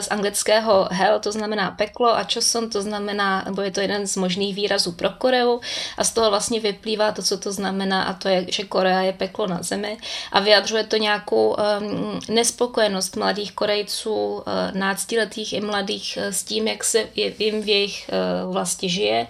z 0.00 0.08
anglického 0.10 0.88
hell, 0.90 1.20
to 1.20 1.32
znamená 1.32 1.70
peklo, 1.70 2.16
a 2.16 2.26
Choson 2.34 2.70
to 2.70 2.82
znamená, 2.82 3.42
nebo 3.44 3.62
je 3.62 3.70
to 3.70 3.80
jeden 3.80 4.06
z 4.06 4.16
možných 4.16 4.54
výrazů 4.54 4.92
pro 4.92 5.10
Koreu 5.10 5.60
a 5.96 6.04
z 6.04 6.10
toho 6.10 6.30
vlastně 6.30 6.60
vyplývá 6.60 7.12
to, 7.12 7.22
co 7.22 7.38
to 7.38 7.52
znamená 7.52 8.02
a 8.02 8.12
to 8.12 8.28
je, 8.28 8.46
že 8.48 8.64
Korea 8.64 9.00
je 9.00 9.12
peklo 9.12 9.46
na 9.46 9.62
zemi 9.62 9.98
a 10.32 10.40
vyjadřuje 10.40 10.84
to 10.84 10.96
nějakou 10.96 11.56
um, 11.56 12.20
nespokojenost 12.28 13.16
mladých 13.16 13.52
Korejců, 13.52 14.14
uh, 14.14 14.42
náctiletých 14.72 15.52
i 15.52 15.60
mladých 15.60 16.18
s 16.30 16.42
tím, 16.42 16.68
jak 16.68 16.84
se 16.84 17.08
jim 17.14 17.62
v 17.62 17.68
jejich 17.68 18.10
uh, 18.44 18.52
vlasti 18.52 18.88
žije, 18.88 19.26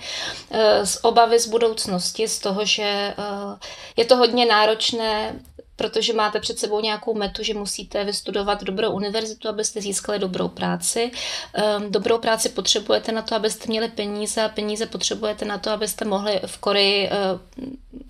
uh, 0.48 0.58
z 0.84 0.98
obavy 1.02 1.38
z 1.38 1.46
budoucnosti, 1.46 2.28
z 2.28 2.38
toho, 2.38 2.64
že 2.64 3.14
uh, 3.18 3.58
je 3.96 4.04
to 4.04 4.16
hodně 4.16 4.46
náročné 4.46 5.40
protože 5.76 6.12
máte 6.12 6.40
před 6.40 6.58
sebou 6.58 6.80
nějakou 6.80 7.14
metu, 7.14 7.42
že 7.42 7.54
musíte 7.54 8.04
vystudovat 8.04 8.62
dobrou 8.62 8.90
univerzitu, 8.90 9.48
abyste 9.48 9.80
získali 9.80 10.18
dobrou 10.18 10.48
práci. 10.48 11.10
Um, 11.78 11.92
dobrou 11.92 12.18
práci 12.18 12.48
potřebujete 12.48 13.12
na 13.12 13.22
to, 13.22 13.34
abyste 13.34 13.64
měli 13.68 13.88
peníze 13.88 14.42
a 14.42 14.48
peníze 14.48 14.86
potřebujete 14.86 15.44
na 15.44 15.58
to, 15.58 15.70
abyste 15.70 16.04
mohli 16.04 16.40
v 16.46 16.58
Koreji 16.58 17.10
uh, 17.10 17.40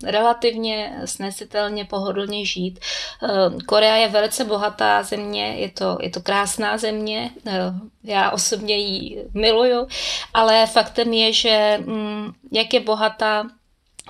relativně 0.03 1.01
snesitelně, 1.05 1.85
pohodlně 1.85 2.45
žít. 2.45 2.79
Uh, 3.23 3.59
Korea 3.61 3.95
je 3.95 4.07
velice 4.07 4.43
bohatá 4.43 5.03
země, 5.03 5.55
je 5.57 5.69
to, 5.69 5.97
je 6.01 6.09
to 6.09 6.21
krásná 6.21 6.77
země, 6.77 7.31
uh, 7.45 7.53
já 8.03 8.31
osobně 8.31 8.77
ji 8.77 9.25
miluju, 9.33 9.87
ale 10.33 10.67
faktem 10.67 11.13
je, 11.13 11.33
že 11.33 11.79
um, 11.85 12.35
jak 12.51 12.73
je 12.73 12.79
bohatá, 12.79 13.47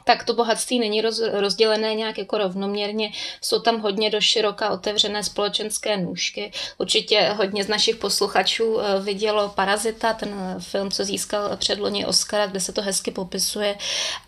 tak 0.04 0.24
to 0.24 0.34
bohatství 0.34 0.80
není 0.80 1.02
roz, 1.02 1.22
rozdělené 1.32 1.96
nějak 1.96 2.18
jako 2.18 2.38
rovnoměrně. 2.38 3.12
Jsou 3.42 3.60
tam 3.60 3.82
hodně 3.82 4.10
do 4.10 4.22
široka 4.22 4.70
otevřené 4.70 5.24
společenské 5.24 5.98
nůžky. 5.98 6.52
Určitě 6.78 7.34
hodně 7.38 7.64
z 7.64 7.68
našich 7.68 7.96
posluchačů 7.96 8.80
eh, 8.80 9.00
vidělo 9.02 9.50
Parazita, 9.50 10.14
ten 10.14 10.56
film, 10.60 10.92
co 10.92 11.04
získal 11.06 11.58
předloni 11.58 12.06
Oscara, 12.06 12.48
kde 12.48 12.60
se 12.60 12.74
to 12.74 12.82
hezky 12.82 13.12
popisuje. 13.12 13.78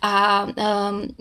A 0.02 0.44
um, 0.44 1.16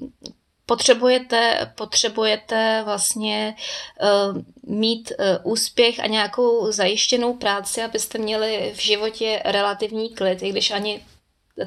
potřebujete, 0.65 1.71
potřebujete 1.75 2.81
vlastně 2.85 3.55
uh, 4.01 4.41
mít 4.77 5.11
uh, 5.19 5.51
úspěch 5.51 5.99
a 5.99 6.07
nějakou 6.07 6.71
zajištěnou 6.71 7.33
práci, 7.33 7.81
abyste 7.81 8.17
měli 8.17 8.73
v 8.75 8.81
životě 8.81 9.41
relativní 9.45 10.09
klid, 10.09 10.43
i 10.43 10.49
když 10.49 10.71
ani 10.71 11.01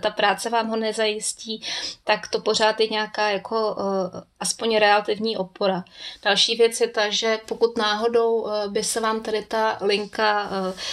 ta 0.00 0.10
práce 0.10 0.50
vám 0.50 0.68
ho 0.68 0.76
nezajistí, 0.76 1.62
tak 2.04 2.28
to 2.28 2.40
pořád 2.40 2.80
je 2.80 2.88
nějaká 2.88 3.30
jako 3.30 3.74
uh, 3.74 3.84
aspoň 4.40 4.76
relativní 4.76 5.36
opora. 5.36 5.84
Další 6.22 6.56
věc 6.56 6.80
je 6.80 6.88
ta, 6.88 7.10
že 7.10 7.38
pokud 7.48 7.78
náhodou 7.78 8.34
uh, 8.34 8.50
by 8.66 8.84
se 8.84 9.00
vám 9.00 9.22
tady 9.22 9.44
ta 9.44 9.78
linka 9.80 10.42
uh, 10.44 10.50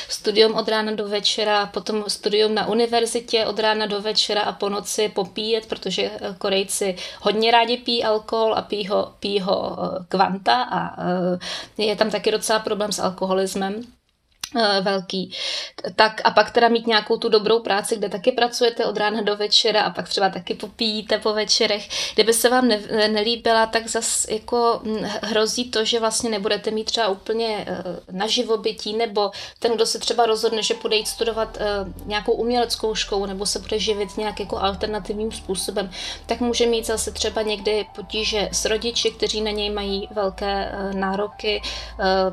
studium 0.09 0.55
od 0.55 0.67
rána 0.67 0.91
do 0.91 1.07
večera, 1.07 1.65
potom 1.65 2.03
studium 2.07 2.55
na 2.55 2.67
univerzitě 2.67 3.45
od 3.45 3.59
rána 3.59 3.85
do 3.85 4.01
večera 4.01 4.41
a 4.41 4.51
po 4.51 4.69
noci 4.69 5.09
popíjet, 5.09 5.65
protože 5.65 6.11
Korejci 6.37 6.95
hodně 7.21 7.51
rádi 7.51 7.77
pijí 7.77 8.03
alkohol 8.03 8.53
a 8.55 8.61
pijí 8.61 8.87
ho, 8.87 9.13
pijí 9.19 9.39
ho 9.39 9.77
kvanta 10.07 10.63
a 10.63 11.03
je 11.77 11.95
tam 11.95 12.11
taky 12.11 12.31
docela 12.31 12.59
problém 12.59 12.91
s 12.91 12.99
alkoholismem 12.99 13.83
Eh, 13.87 13.96
velký. 14.81 15.31
Tak 15.95 16.21
a 16.23 16.31
pak 16.31 16.51
teda 16.51 16.67
mít 16.67 16.87
nějakou 16.87 17.17
tu 17.17 17.29
dobrou 17.29 17.59
práci, 17.59 17.95
kde 17.95 18.09
taky 18.09 18.31
pracujete 18.31 18.85
od 18.85 18.97
rána 18.97 19.21
do 19.21 19.35
večera 19.35 19.81
a 19.81 19.89
pak 19.89 20.09
třeba 20.09 20.29
taky 20.29 20.53
popíjíte 20.53 21.17
po 21.17 21.33
večerech. 21.33 21.89
Kdyby 22.13 22.33
se 22.33 22.49
vám 22.49 22.67
ne, 22.67 22.79
nelíbila, 23.07 23.65
tak 23.65 23.87
zas 23.87 24.27
jako 24.29 24.81
hm, 24.83 25.05
hrozí 25.21 25.71
to, 25.71 25.85
že 25.85 25.99
vlastně 25.99 26.29
nebudete 26.29 26.71
mít 26.71 26.83
třeba 26.83 27.07
úplně 27.07 27.65
eh, 27.67 27.83
na 28.11 28.27
živobytí, 28.27 28.97
nebo 28.97 29.31
ten, 29.59 29.75
kdo 29.75 29.85
se 29.85 29.99
třeba 29.99 30.25
rozhodne, 30.25 30.63
že 30.63 30.73
bude 30.73 30.95
jít 30.95 31.07
studovat 31.07 31.57
eh, 31.59 31.65
nějakou 32.05 32.31
uměleckou 32.31 32.95
školu, 32.95 33.25
nebo 33.25 33.45
se 33.45 33.59
bude 33.59 33.79
živit 33.79 34.17
nějak 34.17 34.39
jako 34.39 34.59
alternativním 34.59 35.31
způsobem, 35.31 35.89
tak 36.25 36.39
může 36.39 36.65
mít 36.65 36.85
zase 36.85 37.11
třeba 37.11 37.41
někdy 37.41 37.85
potíže 37.95 38.49
s 38.51 38.65
rodiči, 38.65 39.11
kteří 39.11 39.41
na 39.41 39.51
něj 39.51 39.69
mají 39.69 40.09
velké 40.11 40.71
nároky. 40.93 41.61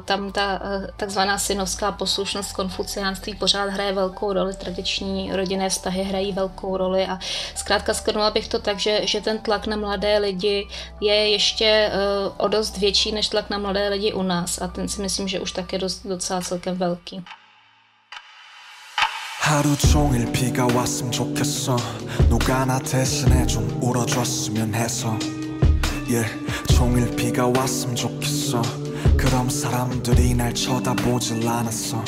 Tam 0.05 0.33
ta 0.33 0.61
takzvaná 0.96 1.38
synovská 1.38 1.92
poslušnost 2.04 2.54
konfuciánství 2.54 3.36
pořád 3.36 3.70
hraje 3.70 3.94
velkou 3.94 4.34
roli, 4.34 4.54
tradiční 4.54 5.32
rodinné 5.36 5.70
vztahy 5.70 6.04
hrají 6.04 6.32
velkou 6.32 6.78
roli 6.78 7.06
a 7.06 7.20
zkrátka 7.56 7.94
skrnula 7.94 8.32
bych 8.32 8.48
to 8.48 8.60
tak, 8.60 8.80
že, 8.80 9.02
že 9.08 9.22
ten 9.22 9.38
tlak 9.39 9.68
na 9.68 9.76
mladé 9.76 10.18
lidi 10.18 10.68
je 11.02 11.30
ještě 11.30 11.92
uh, 11.94 12.34
o 12.38 12.48
dost 12.48 12.78
větší 12.78 13.12
než 13.12 13.30
tlak 13.30 13.50
na 13.50 13.58
mladé 13.58 13.89
lidi 13.89 14.13
u 14.13 14.24
nás 14.24 14.62
a 14.62 14.68
ten 14.68 14.88
si 14.88 15.02
myslím, 15.02 15.28
že 15.28 15.39
už 15.39 15.52
tak 15.52 15.74
je 15.74 15.80
dost, 15.80 16.06
docela 16.06 16.42
celkem 16.42 16.78
velký. 16.78 17.24
하루 19.50 19.76
종일 19.78 20.32
비가 20.32 20.68
왔으면 20.68 21.12
좋겠어 21.12 21.76
누가 22.30 22.65
나 22.65 22.78
대신에 22.78 23.48
좀 23.48 23.68
울어줬으면 23.82 24.76
해서 24.76 25.18
yeah, 26.08 26.30
종일 26.76 27.15
비가 27.15 27.48
왔으면 27.48 27.96
좋겠어 27.96 28.62
그럼 29.24 29.50
사람들이 29.50 30.36
날 30.36 30.54
쳐다보질 30.54 31.48
않았어 31.48 32.04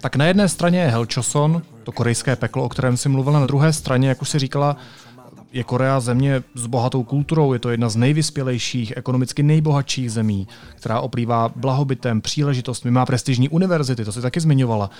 Tak 0.00 0.16
na 0.16 0.26
jedné 0.26 0.48
straně 0.48 0.80
je 0.80 0.90
Helchoson, 0.90 1.62
to 1.84 1.92
korejské 1.92 2.36
peklo, 2.36 2.64
o 2.64 2.68
kterém 2.68 2.96
si 2.96 3.08
mluvila, 3.08 3.40
na 3.40 3.46
druhé 3.46 3.72
straně, 3.72 4.08
jak 4.08 4.22
už 4.22 4.28
si 4.28 4.38
říkala, 4.38 4.76
je 5.52 5.64
Korea 5.64 6.00
země 6.00 6.42
s 6.54 6.66
bohatou 6.66 7.02
kulturou, 7.04 7.52
je 7.52 7.58
to 7.58 7.70
jedna 7.70 7.88
z 7.88 7.96
nejvyspělejších, 7.96 8.92
ekonomicky 8.96 9.42
nejbohatších 9.42 10.12
zemí, 10.12 10.48
která 10.74 11.00
oplývá 11.00 11.52
blahobytem, 11.56 12.20
příležitostmi, 12.20 12.90
má 12.90 13.06
prestižní 13.06 13.48
univerzity, 13.48 14.04
to 14.04 14.12
si 14.12 14.22
taky 14.22 14.40
zmiňovala. 14.40 14.90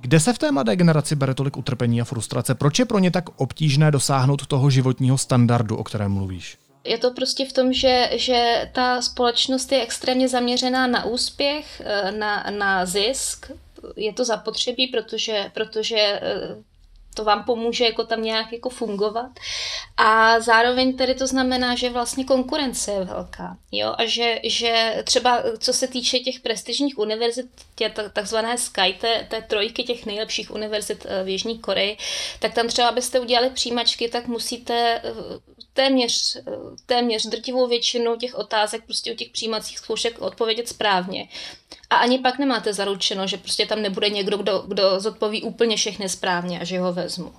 Kde 0.00 0.20
se 0.20 0.32
v 0.32 0.38
té 0.38 0.52
mladé 0.52 0.76
generaci 0.76 1.16
bere 1.16 1.34
tolik 1.34 1.56
utrpení 1.56 2.00
a 2.00 2.04
frustrace? 2.04 2.54
Proč 2.54 2.78
je 2.78 2.84
pro 2.84 2.98
ně 2.98 3.10
tak 3.10 3.24
obtížné 3.36 3.90
dosáhnout 3.90 4.46
toho 4.46 4.70
životního 4.70 5.18
standardu, 5.18 5.76
o 5.76 5.84
kterém 5.84 6.12
mluvíš? 6.12 6.58
Je 6.83 6.97
to 6.97 7.11
prostě 7.11 7.45
v 7.45 7.53
tom, 7.53 7.73
že, 7.73 8.09
že 8.13 8.69
ta 8.73 9.01
společnost 9.01 9.71
je 9.71 9.81
extrémně 9.81 10.29
zaměřená 10.29 10.87
na 10.87 11.05
úspěch, 11.05 11.81
eh, 11.85 12.11
na, 12.11 12.43
na 12.49 12.85
zisk. 12.85 13.51
Je 13.95 14.13
to 14.13 14.25
zapotřebí, 14.25 14.87
protože, 14.87 15.51
protože 15.53 15.97
eh, 15.97 16.55
to 17.13 17.23
vám 17.23 17.43
pomůže 17.43 17.85
jako 17.85 18.03
tam 18.03 18.21
nějak 18.21 18.53
jako 18.53 18.69
fungovat. 18.69 19.31
A 19.97 20.39
zároveň 20.39 20.97
tady 20.97 21.15
to 21.15 21.27
znamená, 21.27 21.75
že 21.75 21.89
vlastně 21.89 22.25
konkurence 22.25 22.91
je 22.91 23.03
velká. 23.03 23.57
Jo? 23.71 23.93
A 23.97 24.05
že, 24.05 24.39
že 24.43 25.03
třeba 25.03 25.43
co 25.59 25.73
se 25.73 25.87
týče 25.87 26.19
těch 26.19 26.39
prestižních 26.39 26.97
univerzit, 26.97 27.45
tě, 27.75 27.93
takzvané 28.13 28.57
Sky, 28.57 28.97
té, 29.01 29.27
té 29.29 29.41
trojky 29.41 29.83
těch 29.83 30.05
nejlepších 30.05 30.51
univerzit 30.51 31.05
eh, 31.09 31.23
v 31.23 31.27
Jižní 31.27 31.59
Koreji, 31.59 31.97
tak 32.39 32.53
tam 32.53 32.67
třeba, 32.67 32.89
abyste 32.89 33.19
udělali 33.19 33.49
přijímačky, 33.49 34.09
tak 34.09 34.27
musíte 34.27 35.01
téměř, 35.73 36.37
téměř 36.85 37.25
drtivou 37.25 37.67
většinu 37.67 38.15
těch 38.15 38.35
otázek 38.35 38.85
prostě 38.85 39.13
u 39.13 39.15
těch 39.15 39.29
přijímacích 39.29 39.77
zkoušek 39.77 40.21
odpovědět 40.21 40.67
správně. 40.67 41.27
A 41.93 41.95
ani 41.95 42.19
pak 42.19 42.39
nemáte 42.39 42.73
zaručeno, 42.73 43.27
že 43.27 43.37
prostě 43.37 43.65
tam 43.65 43.81
nebude 43.81 44.09
někdo, 44.09 44.37
kdo, 44.37 44.63
kdo 44.67 44.99
zodpoví 44.99 45.41
úplně 45.41 45.77
všechny 45.77 46.09
správně 46.09 46.59
a 46.59 46.63
že 46.63 46.79
ho 46.79 46.93
vezmu. 46.93 47.33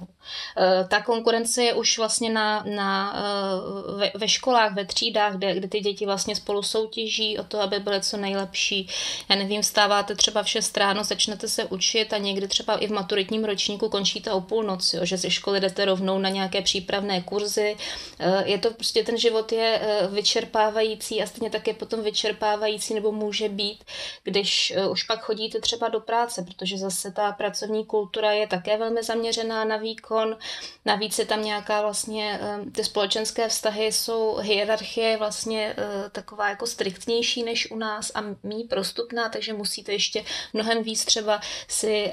E, 0.57 0.85
ta 0.85 1.03
konkurence 1.03 1.63
je 1.63 1.75
už 1.75 1.99
vlastně 1.99 2.31
na, 2.31 2.65
na, 2.77 3.17
e, 3.17 3.97
ve, 3.97 4.11
ve 4.15 4.29
školách, 4.29 4.75
ve 4.75 4.85
třídách, 4.85 5.37
kde, 5.37 5.55
kde 5.55 5.69
ty 5.69 5.81
děti 5.81 6.07
vlastně 6.07 6.37
spolu 6.37 6.63
soutěží 6.63 7.39
o 7.39 7.45
to, 7.45 7.61
aby 7.61 7.79
byly 7.79 8.01
co 8.01 8.17
nejlepší. 8.17 8.89
Já 9.29 9.37
nevím, 9.37 9.63
vstáváte 9.63 10.15
třeba 10.15 10.43
v 10.43 10.49
6 10.49 10.77
ráno, 10.77 11.05
začnete 11.05 11.49
se 11.49 11.65
učit 11.65 12.13
a 12.13 12.19
někdy 12.19 12.49
třeba 12.49 12.77
i 12.77 12.87
v 12.87 12.93
maturitním 12.93 13.45
ročníku 13.45 13.89
končíte 13.89 14.33
o 14.33 14.41
půlnoci, 14.41 14.99
že 15.03 15.17
ze 15.17 15.31
školy 15.31 15.61
jdete 15.61 15.85
rovnou 15.85 16.19
na 16.19 16.29
nějaké 16.29 16.63
přípravné 16.63 17.23
kurzy. 17.23 17.77
E, 18.19 18.51
je 18.51 18.59
to 18.59 18.71
prostě, 18.71 19.05
ten 19.05 19.19
život 19.19 19.53
je 19.53 19.81
vyčerpávající 20.11 21.23
a 21.23 21.27
stejně 21.27 21.51
tak 21.51 21.67
je 21.67 21.75
potom 21.75 22.03
vyčerpávající 22.03 22.95
nebo 22.95 23.13
může 23.13 23.49
být, 23.49 23.85
když 24.25 24.73
eh, 24.77 24.89
už 24.89 25.03
pak 25.03 25.21
chodíte 25.23 25.61
třeba 25.61 25.89
do 25.89 26.01
práce, 26.01 26.43
protože 26.43 26.79
zase 26.79 27.13
ta 27.13 27.33
pracovní 27.33 27.85
kultura 27.85 28.33
je 28.33 28.47
také 28.47 28.79
velmi 28.79 29.03
zaměřená 29.03 29.65
na 29.65 29.77
výkon. 29.77 30.37
Navíc 30.85 31.19
je 31.19 31.27
tam 31.27 31.45
nějaká 31.45 31.83
vlastně, 31.83 32.41
eh, 32.43 32.71
ty 32.71 32.85
společenské 32.85 33.49
vztahy 33.49 33.93
jsou, 33.93 34.37
hierarchie 34.37 35.17
vlastně 35.17 35.75
eh, 35.79 36.11
taková 36.11 36.49
jako 36.49 36.67
striktnější 36.67 37.43
než 37.43 37.71
u 37.71 37.77
nás 37.77 38.13
a 38.15 38.21
méně 38.43 38.65
prostupná, 38.65 39.29
takže 39.29 39.53
musíte 39.53 39.93
ještě 39.93 40.25
mnohem 40.53 40.83
víc 40.83 41.05
třeba 41.05 41.41
si 41.69 42.13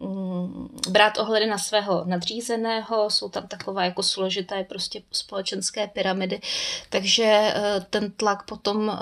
mm, 0.00 0.80
brát 0.88 1.18
ohledy 1.18 1.46
na 1.46 1.58
svého 1.58 2.04
nadřízeného, 2.04 3.10
jsou 3.10 3.28
tam 3.28 3.48
taková 3.48 3.84
jako 3.84 4.02
složité 4.02 4.64
prostě 4.64 5.02
společenské 5.12 5.86
pyramidy, 5.86 6.40
takže 6.90 7.54
ten 7.90 8.10
tlak 8.10 8.46
potom 8.46 8.98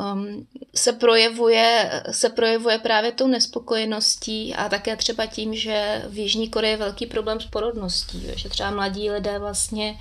se 0.74 0.92
projevuje, 0.92 2.02
se 2.10 2.33
projevuje 2.34 2.78
právě 2.78 3.12
tou 3.12 3.26
nespokojeností 3.26 4.54
a 4.54 4.68
také 4.68 4.96
třeba 4.96 5.26
tím, 5.26 5.54
že 5.54 6.02
v 6.08 6.18
Jižní 6.18 6.48
Koreji 6.48 6.72
je 6.72 6.76
velký 6.76 7.06
problém 7.06 7.40
s 7.40 7.46
porodností, 7.46 8.26
že 8.36 8.48
třeba 8.48 8.70
mladí 8.70 9.10
lidé 9.10 9.38
vlastně 9.38 9.98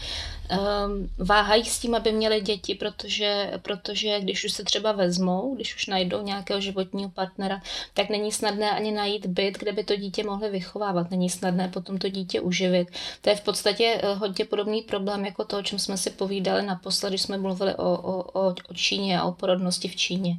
um, 0.51 1.09
váhají 1.17 1.65
s 1.65 1.79
tím, 1.79 1.95
aby 1.95 2.11
měli 2.11 2.41
děti, 2.41 2.75
protože, 2.75 3.51
protože 3.61 4.19
když 4.19 4.45
už 4.45 4.51
se 4.51 4.63
třeba 4.63 4.91
vezmou, 4.91 5.55
když 5.55 5.75
už 5.75 5.87
najdou 5.87 6.21
nějakého 6.21 6.61
životního 6.61 7.09
partnera, 7.09 7.61
tak 7.93 8.09
není 8.09 8.31
snadné 8.31 8.71
ani 8.71 8.91
najít 8.91 9.25
byt, 9.25 9.57
kde 9.57 9.71
by 9.71 9.83
to 9.83 9.95
dítě 9.95 10.23
mohli 10.23 10.49
vychovávat. 10.49 11.11
Není 11.11 11.29
snadné 11.29 11.67
potom 11.67 11.97
to 11.97 12.09
dítě 12.09 12.41
uživit. 12.41 12.87
To 13.21 13.29
je 13.29 13.35
v 13.35 13.41
podstatě 13.41 13.99
eh, 14.03 14.13
hodně 14.13 14.45
podobný 14.45 14.81
problém 14.81 15.25
jako 15.25 15.45
to, 15.45 15.57
o 15.57 15.63
čem 15.63 15.79
jsme 15.79 15.97
si 15.97 16.09
povídali 16.09 16.65
naposled, 16.65 17.09
když 17.09 17.21
jsme 17.21 17.37
mluvili 17.37 17.75
o, 17.75 17.83
o, 17.83 18.55
o 18.69 18.73
Číně 18.73 19.19
a 19.19 19.23
o 19.23 19.31
porodnosti 19.31 19.87
v 19.87 19.95
Číně 19.95 20.37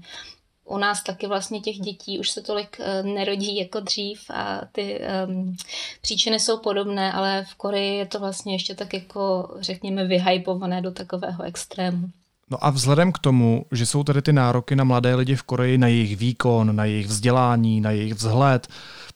u 0.64 0.78
nás 0.78 1.02
taky 1.02 1.26
vlastně 1.26 1.60
těch 1.60 1.76
dětí 1.76 2.18
už 2.18 2.30
se 2.30 2.40
tolik 2.40 2.76
eh, 2.80 3.02
nerodí 3.02 3.58
jako 3.58 3.80
dřív 3.80 4.30
a 4.30 4.60
ty 4.72 5.00
um, 5.26 5.56
příčiny 6.02 6.40
jsou 6.40 6.58
podobné, 6.58 7.12
ale 7.12 7.44
v 7.48 7.54
Koreji 7.54 7.98
je 7.98 8.06
to 8.06 8.20
vlastně 8.20 8.54
ještě 8.54 8.74
tak 8.74 8.94
jako, 8.94 9.54
řekněme, 9.60 10.04
vyhypované 10.04 10.82
do 10.82 10.90
takového 10.90 11.44
extrému. 11.44 12.08
No 12.50 12.64
a 12.64 12.70
vzhledem 12.70 13.12
k 13.12 13.18
tomu, 13.18 13.66
že 13.72 13.86
jsou 13.86 14.04
tady 14.04 14.22
ty 14.22 14.32
nároky 14.32 14.76
na 14.76 14.84
mladé 14.84 15.14
lidi 15.14 15.36
v 15.36 15.42
Koreji, 15.42 15.78
na 15.78 15.86
jejich 15.86 16.16
výkon, 16.16 16.76
na 16.76 16.84
jejich 16.84 17.06
vzdělání, 17.06 17.80
na 17.80 17.90
jejich 17.90 18.14
vzhled, 18.14 18.68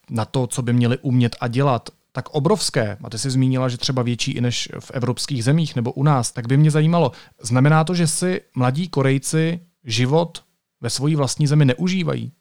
na 0.09 0.25
to, 0.25 0.47
co 0.47 0.61
by 0.61 0.73
měli 0.73 0.97
umět 0.97 1.35
a 1.39 1.47
dělat, 1.47 1.89
tak 2.11 2.29
obrovské, 2.29 2.97
a 3.03 3.09
ty 3.09 3.17
jsi 3.17 3.29
zmínila, 3.29 3.69
že 3.69 3.77
třeba 3.77 4.01
větší 4.01 4.31
i 4.31 4.41
než 4.41 4.69
v 4.79 4.91
evropských 4.91 5.43
zemích 5.43 5.75
nebo 5.75 5.91
u 5.91 6.03
nás, 6.03 6.31
tak 6.31 6.47
by 6.47 6.57
mě 6.57 6.71
zajímalo, 6.71 7.11
znamená 7.41 7.83
to, 7.83 7.93
že 7.93 8.07
si 8.07 8.41
mladí 8.55 8.87
Korejci 8.87 9.59
život 9.83 10.43
ve 10.81 10.89
své 10.89 11.15
vlastní 11.15 11.47
zemi 11.47 11.65
neužívají? 11.65 12.31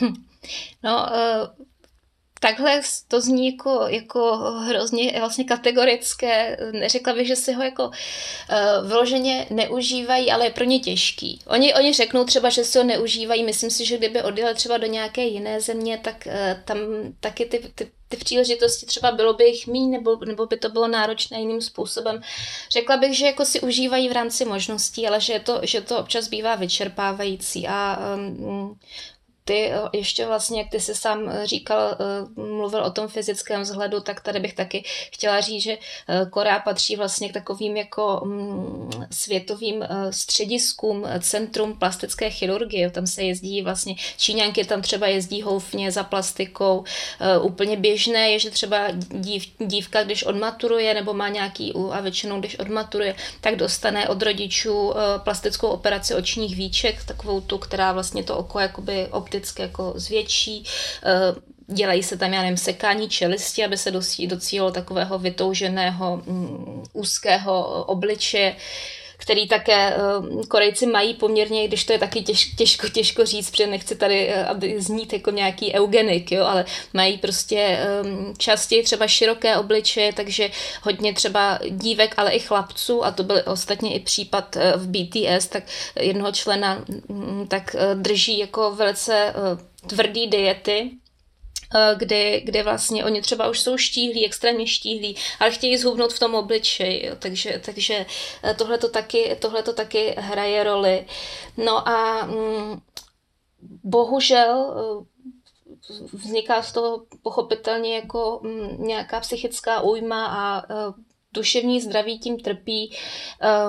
Hm. 0.00 0.14
No, 0.82 1.06
uh, 1.10 1.66
takhle 2.40 2.80
to 3.08 3.20
zní 3.20 3.46
jako, 3.46 3.84
jako 3.88 4.36
hrozně 4.36 5.14
vlastně 5.18 5.44
kategorické. 5.44 6.56
Neřekla 6.72 7.14
bych, 7.14 7.26
že 7.26 7.36
si 7.36 7.52
ho 7.52 7.62
jako 7.62 7.86
uh, 7.86 8.88
vyloženě 8.88 9.46
neužívají, 9.50 10.30
ale 10.30 10.44
je 10.46 10.50
pro 10.50 10.64
ně 10.64 10.80
těžký. 10.80 11.40
Oni, 11.46 11.74
oni 11.74 11.92
řeknou 11.92 12.24
třeba, 12.24 12.48
že 12.48 12.64
si 12.64 12.78
ho 12.78 12.84
neužívají. 12.84 13.44
Myslím 13.44 13.70
si, 13.70 13.84
že 13.84 13.98
kdyby 13.98 14.22
odjeli 14.22 14.54
třeba 14.54 14.78
do 14.78 14.86
nějaké 14.86 15.24
jiné 15.24 15.60
země, 15.60 15.98
tak 15.98 16.26
uh, 16.26 16.64
tam 16.64 16.78
taky 17.20 17.44
ty, 17.44 17.58
ty 17.74 17.90
ty 18.16 18.24
příležitosti 18.24 18.86
třeba 18.86 19.12
bylo 19.12 19.34
by 19.34 19.44
jich 19.44 19.66
míň, 19.66 19.90
nebo, 19.90 20.16
nebo 20.24 20.46
by 20.46 20.56
to 20.56 20.68
bylo 20.68 20.88
náročné 20.88 21.40
jiným 21.40 21.60
způsobem. 21.60 22.22
Řekla 22.70 22.96
bych, 22.96 23.18
že 23.18 23.26
jako 23.26 23.44
si 23.44 23.60
užívají 23.60 24.08
v 24.08 24.12
rámci 24.12 24.44
možností, 24.44 25.06
ale 25.06 25.20
že, 25.20 25.40
to, 25.40 25.60
že 25.62 25.80
to 25.80 25.98
občas 25.98 26.28
bývá 26.28 26.54
vyčerpávající 26.54 27.68
a 27.68 27.98
um, 28.16 28.78
ty 29.44 29.70
eh, 29.72 29.78
ještě 29.92 30.26
vlastně, 30.26 30.60
jak 30.60 30.70
ty 30.70 30.80
jsi 30.80 30.94
sám 30.94 31.28
eh, 31.28 31.46
říkal, 31.46 31.96
eh, 32.00 32.40
mluvil 32.40 32.84
o 32.84 32.90
tom 32.90 33.08
fyzickém 33.08 33.62
vzhledu, 33.62 34.00
tak 34.00 34.20
tady 34.20 34.40
bych 34.40 34.54
taky 34.54 34.84
chtěla 35.12 35.40
říct, 35.40 35.62
že 35.62 35.78
Korea 36.30 36.58
patří 36.58 36.96
vlastně 36.96 37.28
k 37.28 37.32
takovým 37.32 37.76
jako 37.76 38.20
mm, 38.24 38.90
světovým 39.10 39.84
střediskům, 40.10 41.06
centrum 41.20 41.78
plastické 41.78 42.30
chirurgie. 42.30 42.90
Tam 42.90 43.06
se 43.06 43.22
jezdí 43.22 43.62
vlastně, 43.62 43.94
Číňanky 44.16 44.64
tam 44.64 44.82
třeba 44.82 45.06
jezdí 45.06 45.42
houfně 45.42 45.92
za 45.92 46.04
plastikou. 46.04 46.84
Úplně 47.42 47.76
běžné 47.76 48.30
je, 48.30 48.38
že 48.38 48.50
třeba 48.50 48.78
dív, 49.10 49.46
dívka, 49.58 50.02
když 50.02 50.22
odmaturuje 50.22 50.94
nebo 50.94 51.14
má 51.14 51.28
nějaký, 51.28 51.72
a 51.90 52.00
většinou 52.00 52.40
když 52.40 52.58
odmaturuje, 52.58 53.14
tak 53.40 53.56
dostane 53.56 54.08
od 54.08 54.22
rodičů 54.22 54.92
plastickou 55.18 55.68
operaci 55.68 56.14
očních 56.14 56.56
víček, 56.56 57.04
takovou 57.04 57.40
tu, 57.40 57.58
která 57.58 57.92
vlastně 57.92 58.24
to 58.24 58.36
oko 58.36 58.58
jakoby 58.58 59.08
opticky 59.34 59.62
jako 59.62 59.92
zvětší, 59.96 60.64
eh, 61.04 61.74
dělají 61.74 62.02
se 62.02 62.16
tam, 62.16 62.32
já 62.32 62.42
nevím, 62.42 62.56
sekání 62.56 63.08
čelisti, 63.08 63.64
aby 63.64 63.76
se 63.76 63.90
docílilo 64.26 64.70
takového 64.70 65.18
vytouženého 65.18 66.16
mm, 66.16 66.82
úzkého 66.92 67.84
obličeje 67.84 68.56
který 69.24 69.48
také 69.48 69.96
uh, 69.96 70.42
Korejci 70.42 70.86
mají 70.86 71.14
poměrně, 71.14 71.68
když 71.68 71.84
to 71.84 71.92
je 71.92 71.98
taky 71.98 72.22
těž, 72.22 72.44
těžko, 72.44 72.88
těžko 72.88 73.24
říct, 73.24 73.50
protože 73.50 73.66
nechci 73.66 73.96
tady 73.96 74.28
uh, 74.28 74.50
aby 74.50 74.82
znít 74.82 75.12
jako 75.12 75.30
nějaký 75.30 75.72
eugenik, 75.72 76.32
jo, 76.32 76.44
ale 76.44 76.64
mají 76.92 77.18
prostě 77.18 77.78
um, 78.04 78.34
častěji 78.38 78.82
třeba 78.82 79.06
široké 79.06 79.56
obličeje, 79.56 80.12
takže 80.12 80.50
hodně 80.82 81.14
třeba 81.14 81.58
dívek, 81.68 82.14
ale 82.16 82.30
i 82.30 82.38
chlapců, 82.38 83.04
a 83.04 83.10
to 83.10 83.22
byl 83.22 83.42
ostatně 83.46 83.94
i 83.94 84.00
případ 84.00 84.56
uh, 84.56 84.62
v 84.82 84.88
BTS, 84.88 85.46
tak 85.46 85.64
jednoho 86.00 86.32
člena 86.32 86.84
um, 87.08 87.46
tak 87.48 87.76
drží 87.94 88.38
jako 88.38 88.70
velice 88.70 89.34
tvrdý 89.86 90.26
diety, 90.26 90.90
Eh, 90.90 91.03
kdy, 91.94 92.42
kdy 92.44 92.62
vlastně 92.62 93.04
oni 93.04 93.20
třeba 93.20 93.48
už 93.48 93.60
jsou 93.60 93.76
štíhlí, 93.76 94.26
extrémně 94.26 94.66
štíhlí, 94.66 95.16
ale 95.40 95.50
chtějí 95.50 95.76
zhubnout 95.76 96.12
v 96.12 96.18
tom 96.18 96.34
obličeji, 96.34 97.06
jo. 97.06 97.16
takže, 97.18 97.60
takže 97.64 98.06
eh, 98.44 98.54
tohle 98.54 98.78
to 98.78 98.88
taky, 98.88 99.36
tohle 99.40 99.62
to 99.62 99.72
taky 99.72 100.14
hraje 100.18 100.64
roli. 100.64 101.06
No 101.56 101.88
a 101.88 102.26
mm, 102.26 102.80
bohužel 103.84 104.74
eh, 104.76 105.14
vzniká 106.12 106.62
z 106.62 106.72
toho 106.72 107.04
pochopitelně 107.22 107.94
jako 107.94 108.40
mm, 108.42 108.84
nějaká 108.86 109.20
psychická 109.20 109.80
újma 109.80 110.26
a 110.26 110.62
duševní 111.32 111.80
zdraví 111.80 112.18
tím 112.18 112.40
trpí. 112.40 112.96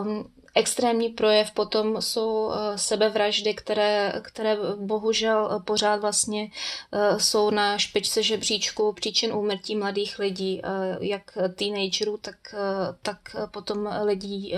Um, 0.03 0.31
Extrémní 0.57 1.09
projev 1.09 1.51
potom 1.51 2.01
jsou 2.01 2.51
eh, 2.51 2.77
sebevraždy, 2.77 3.53
které, 3.53 4.13
které 4.21 4.57
bohužel 4.75 5.49
eh, 5.51 5.63
pořád 5.63 6.01
vlastně 6.01 6.51
eh, 6.91 7.19
jsou 7.19 7.49
na 7.49 7.77
špičce 7.77 8.23
žebříčku 8.23 8.93
příčin 8.93 9.33
úmrtí 9.33 9.75
mladých 9.75 10.19
lidí, 10.19 10.61
jak 10.99 11.37
teenagerů, 11.55 12.17
tak, 12.17 12.55
tak 13.01 13.35
potom 13.51 13.89
lidí 14.03 14.55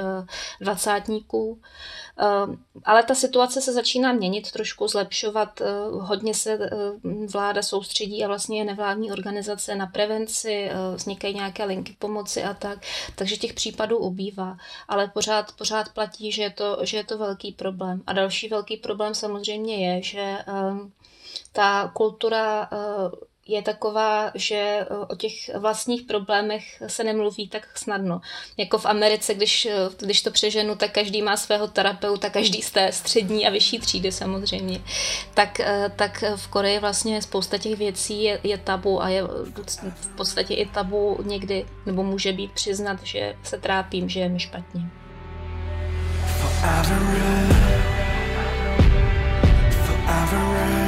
dvacátníků. 0.62 1.62
Ale 2.86 3.04
ta 3.04 3.16
situace 3.16 3.62
se 3.62 3.74
začíná 3.74 4.14
měnit, 4.14 4.52
trošku 4.52 4.88
zlepšovat. 4.88 5.62
Hodně 5.92 6.34
se 6.34 6.70
vláda 7.32 7.64
soustředí 7.64 8.26
a 8.26 8.28
vlastně 8.28 8.66
nevládní 8.66 9.12
organizace 9.12 9.76
na 9.76 9.88
prevenci, 9.88 10.70
vznikají 10.96 11.36
nějaké 11.36 11.64
linky 11.64 11.96
pomoci 12.00 12.44
a 12.44 12.54
tak, 12.54 12.80
takže 13.16 13.38
těch 13.38 13.54
případů 13.54 13.98
ubývá. 13.98 14.58
Ale 14.88 15.08
pořád, 15.08 15.52
pořád 15.52 15.87
pořád 15.88 15.94
platí, 15.94 16.32
že 16.32 16.44
je 16.44 16.50
to, 16.50 16.78
že 16.82 16.98
je 16.98 17.04
to 17.04 17.18
velký 17.18 17.52
problém. 17.52 18.02
A 18.08 18.14
další 18.14 18.48
velký 18.48 18.78
problém 18.78 19.16
samozřejmě 19.16 19.88
je, 19.88 20.04
že 20.04 20.38
um, 20.48 20.92
ta 21.54 21.92
kultura 21.94 22.70
uh, 22.72 23.12
je 23.48 23.62
taková, 23.62 24.32
že 24.36 24.56
eh, 24.56 24.86
o 25.10 25.16
těch 25.16 25.56
vlastních 25.56 26.02
problémech 26.02 26.84
se 26.88 27.04
nemluví 27.04 27.48
tak 27.48 27.78
snadno. 27.78 28.22
Jako 28.58 28.78
v 28.78 28.86
Americe, 28.86 29.34
když, 29.34 29.66
eh, 29.66 29.74
když 30.00 30.22
to 30.22 30.32
přeženu, 30.32 30.76
tak 30.76 30.92
každý 30.92 31.22
má 31.22 31.38
svého 31.38 31.68
terapeuta, 31.68 32.30
každý 32.30 32.62
z 32.62 32.72
té 32.72 32.92
střední 32.92 33.48
a 33.48 33.50
vyšší 33.50 33.80
třídy 33.80 34.12
samozřejmě. 34.12 34.82
Tak, 35.34 35.62
tak 35.96 36.24
v 36.36 36.48
Koreji 36.48 36.80
vlastně 36.80 37.22
spousta 37.22 37.58
těch 37.58 37.78
věcí 37.78 38.24
je, 38.24 38.40
je 38.44 38.58
tabu 38.58 39.04
a 39.04 39.10
je 39.10 39.24
v 39.96 40.16
podstatě 40.16 40.54
i 40.54 40.66
tabu 40.66 41.20
někdy, 41.24 41.66
nebo 41.86 42.04
může 42.04 42.34
být 42.34 42.52
přiznat, 42.52 43.04
že 43.04 43.36
se 43.44 43.58
trápím, 43.58 44.10
že 44.10 44.20
je 44.20 44.30
mi 44.30 44.40
špatně. 44.40 45.07
forever, 46.28 47.00
forever. 49.86 50.87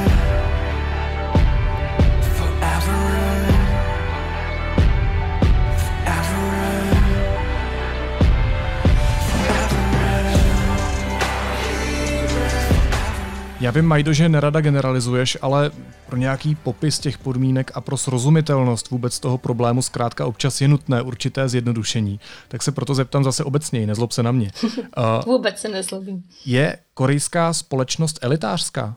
Já 13.60 13.70
vím, 13.70 13.84
Majdo, 13.84 14.12
že 14.12 14.28
nerada 14.28 14.60
generalizuješ, 14.60 15.38
ale 15.42 15.70
pro 16.06 16.16
nějaký 16.16 16.54
popis 16.54 16.98
těch 16.98 17.18
podmínek 17.18 17.70
a 17.74 17.80
pro 17.80 17.96
srozumitelnost 17.96 18.90
vůbec 18.90 19.20
toho 19.20 19.38
problému 19.38 19.82
zkrátka 19.82 20.26
občas 20.26 20.60
je 20.60 20.68
nutné 20.68 21.02
určité 21.02 21.48
zjednodušení. 21.48 22.20
Tak 22.48 22.62
se 22.62 22.72
proto 22.72 22.94
zeptám 22.94 23.24
zase 23.24 23.44
obecněji, 23.44 23.86
nezlob 23.86 24.12
se 24.12 24.22
na 24.22 24.32
mě. 24.32 24.50
Uh, 24.64 25.24
vůbec 25.26 25.58
se 25.58 25.68
nezlobím. 25.68 26.22
Je 26.46 26.78
korejská 26.94 27.52
společnost 27.52 28.18
elitářská? 28.22 28.96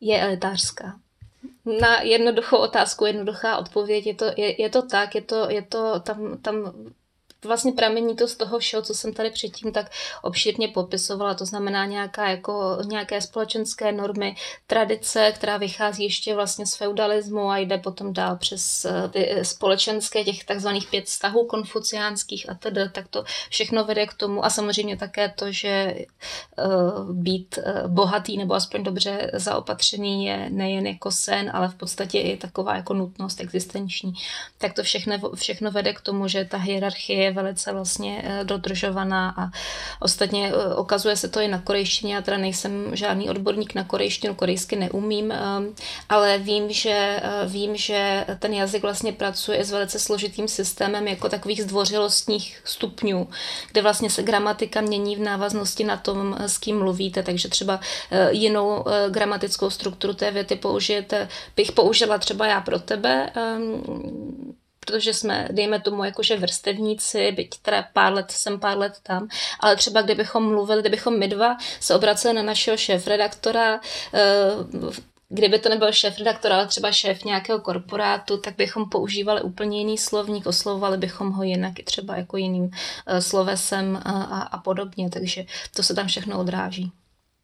Je 0.00 0.22
elitářská. 0.22 0.96
Na 1.80 2.00
jednoduchou 2.00 2.56
otázku, 2.56 3.06
jednoduchá 3.06 3.56
odpověď, 3.56 4.06
je 4.06 4.14
to, 4.14 4.24
je, 4.36 4.62
je 4.62 4.70
to 4.70 4.82
tak, 4.82 5.14
je 5.14 5.22
to, 5.22 5.50
je 5.50 5.62
to 5.62 6.00
tam, 6.00 6.38
tam 6.42 6.72
vlastně 7.44 7.72
pramení 7.72 8.16
to 8.16 8.28
z 8.28 8.36
toho 8.36 8.58
všeho, 8.58 8.82
co 8.82 8.94
jsem 8.94 9.12
tady 9.12 9.30
předtím 9.30 9.72
tak 9.72 9.90
obšírně 10.22 10.68
popisovala, 10.68 11.34
to 11.34 11.46
znamená 11.46 11.86
nějaká, 11.86 12.28
jako, 12.28 12.78
nějaké 12.84 13.20
společenské 13.20 13.92
normy, 13.92 14.36
tradice, 14.66 15.32
která 15.32 15.56
vychází 15.56 16.04
ještě 16.04 16.34
vlastně 16.34 16.66
z 16.66 16.74
feudalismu 16.74 17.50
a 17.50 17.58
jde 17.58 17.78
potom 17.78 18.12
dál 18.12 18.36
přes 18.36 18.84
eh, 18.84 19.08
ty 19.08 19.30
eh, 19.30 19.44
společenské 19.44 20.24
těch 20.24 20.44
takzvaných 20.44 20.86
pět 20.90 21.04
vztahů 21.04 21.46
konfuciánských 21.46 22.50
a 22.50 22.54
tedy, 22.54 22.88
tak 22.88 23.08
to 23.08 23.24
všechno 23.50 23.84
vede 23.84 24.06
k 24.06 24.14
tomu 24.14 24.44
a 24.44 24.50
samozřejmě 24.50 24.96
také 24.96 25.28
to, 25.28 25.52
že 25.52 25.94
uh, 26.58 27.12
být 27.12 27.58
bohatý 27.86 28.36
nebo 28.36 28.54
aspoň 28.54 28.82
dobře 28.82 29.30
zaopatřený 29.34 30.24
je 30.26 30.50
nejen 30.50 30.86
jako 30.86 31.10
sen, 31.10 31.50
ale 31.54 31.68
v 31.68 31.74
podstatě 31.74 32.20
i 32.20 32.36
taková 32.36 32.76
jako 32.76 32.94
nutnost 32.94 33.40
existenční. 33.40 34.12
Tak 34.58 34.72
to 34.72 34.82
všechno, 34.82 35.30
všechno 35.34 35.70
vede 35.70 35.92
k 35.92 36.00
tomu, 36.00 36.28
že 36.28 36.44
ta 36.44 36.56
hierarchie 36.56 37.31
velice 37.32 37.72
vlastně 37.72 38.22
eh, 38.24 38.44
dodržovaná 38.44 39.34
a 39.36 39.50
ostatně 40.00 40.52
eh, 40.52 40.74
okazuje 40.74 41.16
se 41.16 41.28
to 41.28 41.40
i 41.40 41.48
na 41.48 41.58
korejštině, 41.58 42.14
já 42.14 42.22
teda 42.22 42.36
nejsem 42.38 42.96
žádný 42.96 43.30
odborník 43.30 43.74
na 43.74 43.84
korejštinu, 43.84 44.34
korejsky 44.34 44.76
neumím, 44.76 45.32
ehm, 45.32 45.74
ale 46.08 46.38
vím, 46.38 46.72
že, 46.72 47.20
eh, 47.22 47.46
vím, 47.46 47.76
že 47.76 48.26
ten 48.38 48.54
jazyk 48.54 48.82
vlastně 48.82 49.12
pracuje 49.12 49.64
s 49.64 49.70
velice 49.70 49.98
složitým 49.98 50.48
systémem 50.48 51.08
jako 51.08 51.28
takových 51.28 51.62
zdvořilostních 51.62 52.60
stupňů, 52.64 53.28
kde 53.72 53.82
vlastně 53.82 54.10
se 54.10 54.22
gramatika 54.22 54.80
mění 54.80 55.16
v 55.16 55.20
návaznosti 55.20 55.84
na 55.84 55.96
tom, 55.96 56.36
s 56.38 56.58
kým 56.58 56.78
mluvíte, 56.78 57.22
takže 57.22 57.48
třeba 57.48 57.80
jinou 58.30 58.84
gramatickou 59.10 59.70
strukturu 59.70 60.14
té 60.14 60.30
věty 60.30 60.56
použijete, 60.56 61.28
bych 61.56 61.72
použila 61.72 62.18
třeba 62.18 62.46
já 62.46 62.60
pro 62.60 62.78
tebe, 62.78 63.30
ehm, 63.34 63.82
protože 64.86 65.14
jsme, 65.14 65.48
dejme 65.52 65.80
tomu, 65.80 66.04
jakože 66.04 66.36
vrstevníci, 66.36 67.32
byť 67.32 67.58
teda 67.58 67.84
pár 67.92 68.12
let 68.12 68.30
jsem 68.30 68.60
pár 68.60 68.78
let 68.78 68.98
tam, 69.02 69.28
ale 69.60 69.76
třeba 69.76 70.02
kdybychom 70.02 70.48
mluvili, 70.48 70.80
kdybychom 70.80 71.18
my 71.18 71.28
dva 71.28 71.56
se 71.80 71.94
obraceli 71.94 72.34
na 72.34 72.42
našeho 72.42 72.76
šéf-redaktora, 72.76 73.80
eh, 74.14 74.20
kdyby 75.28 75.58
to 75.58 75.68
nebyl 75.68 75.92
šéf-redaktor, 75.92 76.52
ale 76.52 76.66
třeba 76.66 76.92
šéf 76.92 77.24
nějakého 77.24 77.60
korporátu, 77.60 78.36
tak 78.36 78.56
bychom 78.56 78.88
používali 78.88 79.42
úplně 79.42 79.78
jiný 79.78 79.98
slovník, 79.98 80.46
oslovovali 80.46 80.98
bychom 80.98 81.30
ho 81.30 81.42
jinak 81.42 81.78
i 81.78 81.82
třeba 81.82 82.16
jako 82.16 82.36
jiným 82.36 82.70
eh, 83.06 83.20
slovesem 83.20 84.00
a, 84.04 84.42
a 84.42 84.58
podobně, 84.58 85.10
takže 85.10 85.44
to 85.76 85.82
se 85.82 85.94
tam 85.94 86.06
všechno 86.06 86.38
odráží. 86.38 86.92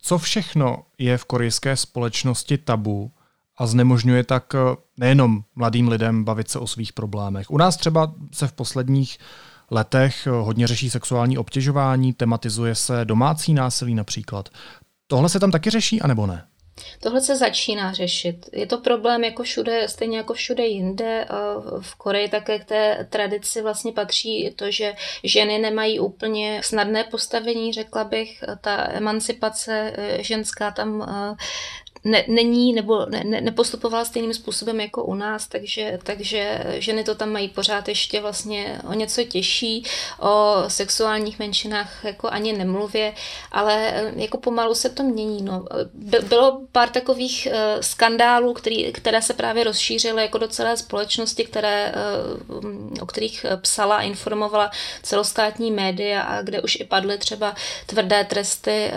Co 0.01 0.19
všechno 0.19 0.85
je 0.99 1.19
v 1.19 1.25
korejské 1.25 1.77
společnosti 1.77 2.59
tabu 2.59 3.11
a 3.59 3.67
znemožňuje 3.67 4.25
tak 4.25 4.55
eh, 4.55 4.59
nejenom 4.97 5.43
mladým 5.55 5.89
lidem 5.89 6.25
bavit 6.25 6.51
se 6.51 6.59
o 6.59 6.67
svých 6.67 6.93
problémech. 6.93 7.51
U 7.51 7.59
nás 7.59 7.77
třeba 7.77 8.13
se 8.33 8.47
v 8.47 8.53
posledních 8.53 9.19
letech 9.71 10.27
eh, 10.27 10.31
hodně 10.31 10.67
řeší 10.67 10.91
sexuální 10.91 11.39
obtěžování, 11.39 12.13
tematizuje 12.13 12.75
se 12.75 13.05
domácí 13.05 13.55
násilí 13.55 13.95
například. 13.95 14.49
Tohle 15.07 15.29
se 15.29 15.41
tam 15.41 15.51
taky 15.51 15.71
řeší, 15.71 16.01
anebo 16.01 16.27
ne? 16.27 16.45
Tohle 17.01 17.21
se 17.21 17.37
začíná 17.37 17.93
řešit. 17.93 18.47
Je 18.53 18.67
to 18.67 18.79
problém 18.79 19.25
jako 19.25 19.43
všude, 19.43 19.89
stejně 19.89 20.17
jako 20.17 20.35
všude 20.35 20.67
jinde. 20.67 21.27
V 21.81 21.95
Koreji 21.95 22.29
také 22.29 22.59
k 22.59 22.65
té 22.65 23.07
tradici 23.11 23.63
vlastně 23.63 23.93
patří 23.93 24.55
to, 24.57 24.71
že 24.71 24.95
ženy 25.25 25.59
nemají 25.59 26.01
úplně 26.01 26.61
snadné 26.65 27.05
postavení, 27.05 27.73
řekla 27.73 28.05
bych. 28.05 28.45
Ta 28.61 28.93
emancipace 28.93 29.93
eh, 29.97 30.23
ženská 30.23 30.71
tam 30.71 31.07
ne, 32.05 32.25
není 32.29 32.73
nebo 32.73 33.07
ne, 33.07 33.25
ne, 33.25 33.41
nepostupovala 33.41 34.05
stejným 34.05 34.35
způsobem 34.35 34.81
jako 34.81 35.05
u 35.05 35.15
nás, 35.15 35.47
takže, 35.47 35.99
takže 36.03 36.65
ženy 36.79 37.05
to 37.05 37.15
tam 37.15 37.33
mají 37.33 37.49
pořád 37.49 37.89
ještě 37.89 38.21
vlastně 38.21 38.81
o 38.89 38.93
něco 38.93 39.25
těžší, 39.25 39.85
o 40.21 40.65
sexuálních 40.69 41.39
menšinách 41.39 42.05
jako 42.05 42.29
ani 42.29 42.53
nemluvě, 42.53 43.15
ale 43.53 43.91
eh, 43.95 44.13
jako 44.17 44.39
pomalu 44.39 44.75
se 44.75 44.89
to 44.89 45.03
mění. 45.03 45.43
No. 45.43 45.65
Bylo 46.29 46.61
pár 46.73 46.89
takových 46.89 47.49
uh, 47.51 47.81
skandálů, 47.81 48.55
který, 48.55 48.93
které 48.93 49.23
se 49.23 49.35
právě 49.35 49.65
rozšířily 49.65 50.23
jako 50.23 50.39
do 50.39 50.49
celé 50.49 50.77
společnosti, 50.77 51.45
které, 51.45 51.95
uh, 52.49 53.01
o 53.01 53.07
kterých 53.07 53.47
psala 53.61 53.97
a 53.97 54.03
informovala 54.03 54.71
celostátní 55.03 55.71
média 55.71 56.23
a 56.23 56.43
kde 56.43 56.61
už 56.63 56.81
i 56.81 56.85
padly 56.85 57.19
třeba 57.19 57.55
tvrdé 57.87 58.25
tresty. 58.25 58.91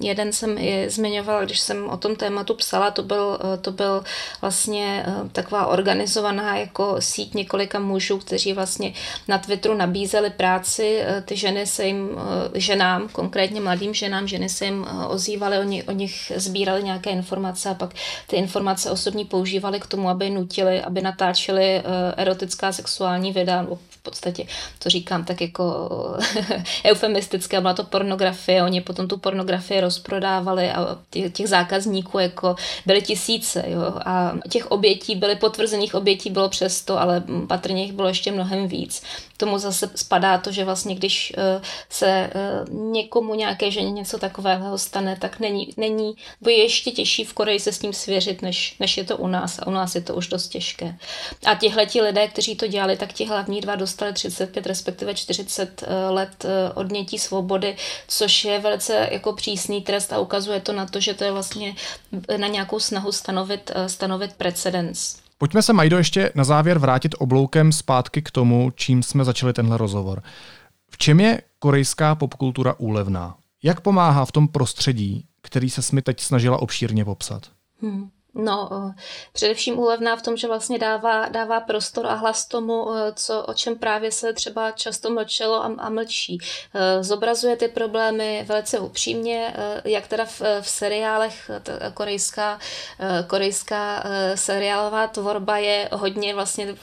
Jeden 0.00 0.32
jsem 0.32 0.58
i 0.58 0.90
zmiňovala, 0.90 1.44
když 1.44 1.60
jsem 1.60 1.88
o 1.90 1.96
tom 1.96 2.16
tématu 2.16 2.43
tu 2.44 2.54
psala, 2.54 2.90
to 2.90 3.02
byl, 3.02 3.38
eh, 3.54 3.56
to 3.56 3.72
byl 3.72 4.04
vlastně 4.40 5.04
eh, 5.06 5.28
taková 5.32 5.66
organizovaná 5.66 6.56
jako 6.56 6.96
síť 6.98 7.34
několika 7.34 7.78
mužů, 7.78 8.18
kteří 8.18 8.52
vlastně 8.52 8.92
na 9.28 9.38
Twitteru 9.38 9.74
nabízeli 9.74 10.30
práci. 10.30 11.00
Eh, 11.00 11.22
ty 11.22 11.36
ženy 11.36 11.66
se 11.66 11.86
jim, 11.86 12.10
ženám, 12.54 13.08
konkrétně 13.08 13.60
mladým 13.60 13.94
ženám, 13.94 14.28
ženy 14.28 14.48
se 14.48 14.64
jim 14.64 14.86
ozývaly, 15.08 15.58
oni 15.58 15.82
o 15.82 15.92
nich 15.92 16.32
sbírali 16.36 16.82
nějaké 16.82 17.10
informace 17.10 17.70
a 17.70 17.74
pak 17.74 17.94
ty 18.26 18.36
informace 18.36 18.90
osobní 18.90 19.24
používali 19.24 19.80
k 19.80 19.86
tomu, 19.86 20.08
aby 20.08 20.30
nutili, 20.30 20.82
aby 20.82 21.02
natáčeli 21.02 21.82
erotická 22.16 22.72
sexuální 22.72 23.32
videa, 23.32 23.66
podstatě 24.04 24.46
to 24.78 24.90
říkám 24.90 25.24
tak 25.24 25.40
jako 25.40 25.88
eufemistické, 26.84 27.60
byla 27.60 27.74
to 27.74 27.84
pornografie, 27.84 28.62
oni 28.62 28.80
potom 28.80 29.08
tu 29.08 29.18
pornografii 29.18 29.80
rozprodávali 29.80 30.70
a 30.70 30.98
těch 31.32 31.48
zákazníků 31.48 32.18
jako 32.18 32.56
byly 32.86 33.02
tisíce 33.02 33.64
jo, 33.66 33.80
a 34.04 34.32
těch 34.50 34.70
obětí 34.70 35.14
byly, 35.14 35.36
potvrzených 35.36 35.94
obětí 35.94 36.30
bylo 36.30 36.48
přesto, 36.48 37.00
ale 37.00 37.22
patrně 37.48 37.82
jich 37.82 37.92
bylo 37.92 38.08
ještě 38.08 38.32
mnohem 38.32 38.68
víc. 38.68 39.02
Tomu 39.44 39.58
zase 39.58 39.90
spadá 39.94 40.38
to, 40.38 40.52
že 40.52 40.64
vlastně 40.64 40.94
když 40.94 41.32
eh, 41.36 41.60
se 41.88 42.08
eh, 42.08 42.30
někomu 42.70 43.34
nějaké 43.34 43.70
ženě 43.70 43.90
něco 43.90 44.18
takového 44.18 44.78
stane, 44.78 45.16
tak 45.20 45.40
není, 45.40 45.74
není 45.76 46.14
bo 46.40 46.50
je 46.50 46.62
ještě 46.62 46.90
těžší 46.90 47.24
v 47.24 47.32
Koreji 47.32 47.60
se 47.60 47.72
s 47.72 47.78
tím 47.78 47.92
svěřit, 47.92 48.42
než, 48.42 48.76
než 48.80 48.96
je 48.96 49.04
to 49.04 49.16
u 49.16 49.26
nás 49.26 49.58
a 49.58 49.66
u 49.66 49.70
nás 49.70 49.94
je 49.94 50.00
to 50.00 50.14
už 50.14 50.28
dost 50.28 50.48
těžké. 50.48 50.96
A 51.46 51.54
tihleti 51.54 52.00
lidé, 52.00 52.28
kteří 52.28 52.56
to 52.56 52.66
dělali, 52.66 52.96
tak 52.96 53.12
ti 53.12 53.24
hlavní 53.24 53.60
dva 53.60 53.76
dostali 53.76 54.12
35, 54.12 54.66
respektive 54.66 55.14
40 55.14 55.82
eh, 55.82 56.08
let 56.10 56.46
odnětí 56.74 57.18
svobody, 57.18 57.76
což 58.08 58.44
je 58.44 58.58
velice 58.58 59.08
jako 59.12 59.32
přísný 59.32 59.82
trest 59.82 60.12
a 60.12 60.18
ukazuje 60.18 60.60
to 60.60 60.72
na 60.72 60.86
to, 60.86 61.00
že 61.00 61.14
to 61.14 61.24
je 61.24 61.32
vlastně 61.32 61.74
na 62.36 62.48
nějakou 62.48 62.80
snahu 62.80 63.12
stanovit, 63.12 63.70
stanovit 63.86 64.32
precedens. 64.32 65.23
Pojďme 65.38 65.62
se, 65.62 65.72
Majdo, 65.72 65.98
ještě 65.98 66.32
na 66.34 66.44
závěr 66.44 66.78
vrátit 66.78 67.14
obloukem 67.18 67.72
zpátky 67.72 68.22
k 68.22 68.30
tomu, 68.30 68.72
čím 68.74 69.02
jsme 69.02 69.24
začali 69.24 69.52
tenhle 69.52 69.78
rozhovor. 69.78 70.22
V 70.90 70.98
čem 70.98 71.20
je 71.20 71.42
korejská 71.58 72.14
popkultura 72.14 72.74
úlevná? 72.78 73.36
Jak 73.62 73.80
pomáhá 73.80 74.24
v 74.24 74.32
tom 74.32 74.48
prostředí, 74.48 75.26
který 75.42 75.70
se 75.70 75.80
mi 75.92 76.02
teď 76.02 76.20
snažila 76.20 76.62
obšírně 76.62 77.04
popsat? 77.04 77.50
Hmm. 77.82 78.10
No, 78.34 78.68
eh, 78.72 79.02
především 79.32 79.78
úlevná 79.78 80.16
v 80.16 80.22
tom, 80.22 80.36
že 80.36 80.48
vlastně 80.48 80.78
dává, 80.78 81.28
dává 81.28 81.60
prostor 81.60 82.06
a 82.06 82.14
hlas 82.14 82.46
tomu, 82.46 82.94
eh, 82.94 83.12
co, 83.12 83.42
o 83.42 83.54
čem 83.54 83.78
právě 83.78 84.12
se 84.12 84.32
třeba 84.32 84.70
často 84.70 85.10
mlčelo 85.10 85.64
a, 85.64 85.74
a 85.78 85.90
mlčí. 85.90 86.38
Eh, 86.74 87.04
zobrazuje 87.04 87.56
ty 87.56 87.68
problémy 87.68 88.44
velice 88.48 88.78
upřímně, 88.78 89.54
jak 89.84 90.06
teda 90.06 90.24
v, 90.24 90.40
v 90.60 90.68
seriálech, 90.68 91.50
korejská, 91.94 92.58
korejská 93.26 94.04
seriálová 94.34 95.06
tvorba 95.06 95.58
je 95.58 95.88
hodně 95.92 96.34
vlastně 96.34 96.74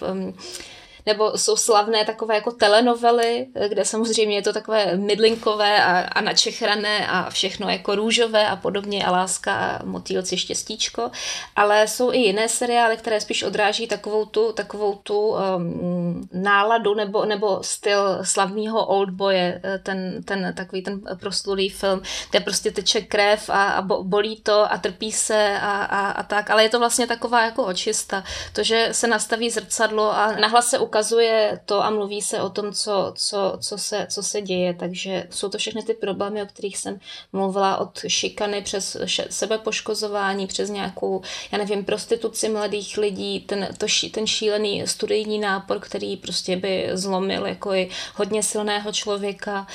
nebo 1.05 1.37
jsou 1.37 1.55
slavné 1.55 2.05
takové 2.05 2.35
jako 2.35 2.51
telenovely, 2.51 3.47
kde 3.67 3.85
samozřejmě 3.85 4.35
je 4.35 4.41
to 4.41 4.53
takové 4.53 4.95
mydlinkové 4.97 5.83
a, 5.83 5.99
a 5.99 6.21
načechrané 6.21 7.07
a 7.07 7.29
všechno 7.29 7.69
jako 7.69 7.95
růžové 7.95 8.47
a 8.47 8.55
podobně 8.55 9.05
a 9.05 9.11
láska 9.11 9.55
a 9.55 9.85
motýlci 9.85 10.37
štěstíčko, 10.37 11.11
ale 11.55 11.87
jsou 11.87 12.11
i 12.11 12.17
jiné 12.17 12.49
seriály, 12.49 12.97
které 12.97 13.21
spíš 13.21 13.43
odráží 13.43 13.87
takovou 13.87 14.25
tu, 14.25 14.53
takovou 14.53 14.95
tu 14.95 15.19
um, 15.19 16.29
náladu 16.33 16.93
nebo, 16.93 17.25
nebo 17.25 17.63
styl 17.63 18.19
slavného 18.23 18.85
oldboye, 18.85 19.61
ten, 19.83 20.23
ten 20.23 20.53
takový 20.57 20.81
ten 20.81 21.01
proslulý 21.19 21.69
film, 21.69 22.01
kde 22.29 22.39
prostě 22.39 22.71
teče 22.71 23.01
krev 23.01 23.49
a, 23.49 23.63
a 23.63 23.81
bolí 23.81 24.41
to 24.41 24.73
a 24.73 24.77
trpí 24.77 25.11
se 25.11 25.59
a, 25.61 25.83
a, 25.83 26.11
a 26.11 26.23
tak, 26.23 26.49
ale 26.49 26.63
je 26.63 26.69
to 26.69 26.79
vlastně 26.79 27.07
taková 27.07 27.45
jako 27.45 27.63
očista, 27.65 28.23
to, 28.53 28.63
že 28.63 28.89
se 28.91 29.07
nastaví 29.07 29.49
zrcadlo 29.49 30.11
a 30.17 30.31
nahlas 30.31 30.67
se 30.67 30.79
ukazuje 30.91 31.59
to 31.65 31.83
a 31.83 31.89
mluví 31.89 32.21
se 32.21 32.41
o 32.41 32.49
tom, 32.49 32.73
co, 32.73 33.13
co, 33.15 33.57
co, 33.59 33.77
se, 33.77 34.07
co 34.09 34.23
se 34.23 34.41
děje, 34.41 34.73
takže 34.73 35.27
jsou 35.29 35.49
to 35.49 35.57
všechny 35.57 35.83
ty 35.83 35.93
problémy, 35.93 36.43
o 36.43 36.45
kterých 36.45 36.77
jsem 36.77 36.99
mluvila 37.33 37.77
od 37.77 37.99
šikany 38.07 38.61
přes 38.61 38.97
sebepoškozování, 39.29 40.47
přes 40.47 40.69
nějakou, 40.69 41.21
já 41.51 41.57
nevím, 41.57 41.85
prostituci 41.85 42.49
mladých 42.49 42.97
lidí, 42.97 43.39
ten, 43.39 43.67
to, 43.77 43.85
ten 44.11 44.27
šílený 44.27 44.87
studijní 44.87 45.39
nápor, 45.39 45.79
který 45.79 46.17
prostě 46.17 46.57
by 46.57 46.89
zlomil 46.93 47.45
jako 47.45 47.73
i 47.73 47.89
hodně 48.15 48.43
silného 48.43 48.91
člověka. 48.91 49.67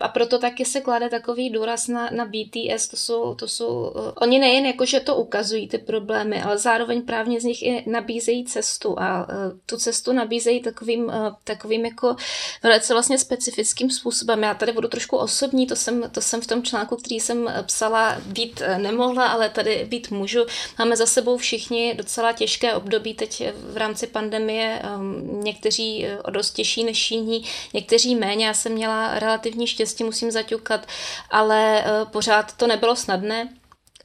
A 0.00 0.08
proto 0.08 0.38
taky 0.38 0.64
se 0.64 0.80
klade 0.80 1.08
takový 1.08 1.50
důraz 1.50 1.88
na, 1.88 2.10
na 2.10 2.24
BTS, 2.24 2.88
to 2.88 2.96
jsou, 2.96 3.34
to 3.34 3.48
jsou, 3.48 3.68
uh, 3.68 4.12
oni 4.22 4.38
nejen 4.38 4.66
jako, 4.66 4.86
že 4.86 5.00
to 5.00 5.16
ukazují 5.16 5.68
ty 5.68 5.78
problémy, 5.78 6.42
ale 6.42 6.58
zároveň 6.58 7.02
právně 7.02 7.40
z 7.40 7.44
nich 7.44 7.62
i 7.62 7.90
nabízejí 7.90 8.44
cestu. 8.44 9.00
A 9.00 9.28
uh, 9.28 9.58
tu 9.66 9.76
cestu 9.76 10.12
nabízejí 10.12 10.59
takovým, 10.60 11.04
uh, 11.04 11.12
takovým 11.44 11.84
jako 11.84 12.16
velice 12.62 12.92
vlastně 12.92 13.18
specifickým 13.18 13.90
způsobem. 13.90 14.42
Já 14.42 14.54
tady 14.54 14.72
budu 14.72 14.88
trošku 14.88 15.16
osobní, 15.16 15.66
to 15.66 15.76
jsem, 15.76 16.10
to 16.10 16.20
jsem 16.20 16.40
v 16.40 16.46
tom 16.46 16.62
článku, 16.62 16.96
který 16.96 17.20
jsem 17.20 17.52
psala, 17.66 18.16
být 18.26 18.62
nemohla, 18.78 19.26
ale 19.26 19.50
tady 19.50 19.86
být 19.88 20.10
můžu. 20.10 20.46
Máme 20.78 20.96
za 20.96 21.06
sebou 21.06 21.36
všichni 21.36 21.94
docela 21.94 22.32
těžké 22.32 22.74
období 22.74 23.14
teď 23.14 23.42
v 23.54 23.76
rámci 23.76 24.06
pandemie, 24.06 24.82
um, 24.96 25.44
někteří 25.44 26.06
o 26.24 26.30
dost 26.30 26.50
těžší 26.50 26.84
než 26.84 27.10
jiní, 27.10 27.44
někteří 27.74 28.14
méně. 28.14 28.46
Já 28.46 28.54
jsem 28.54 28.72
měla 28.72 29.18
relativní 29.18 29.66
štěstí, 29.66 30.04
musím 30.04 30.30
zaťukat, 30.30 30.86
ale 31.30 31.84
pořád 32.10 32.52
to 32.56 32.66
nebylo 32.66 32.96
snadné. 32.96 33.48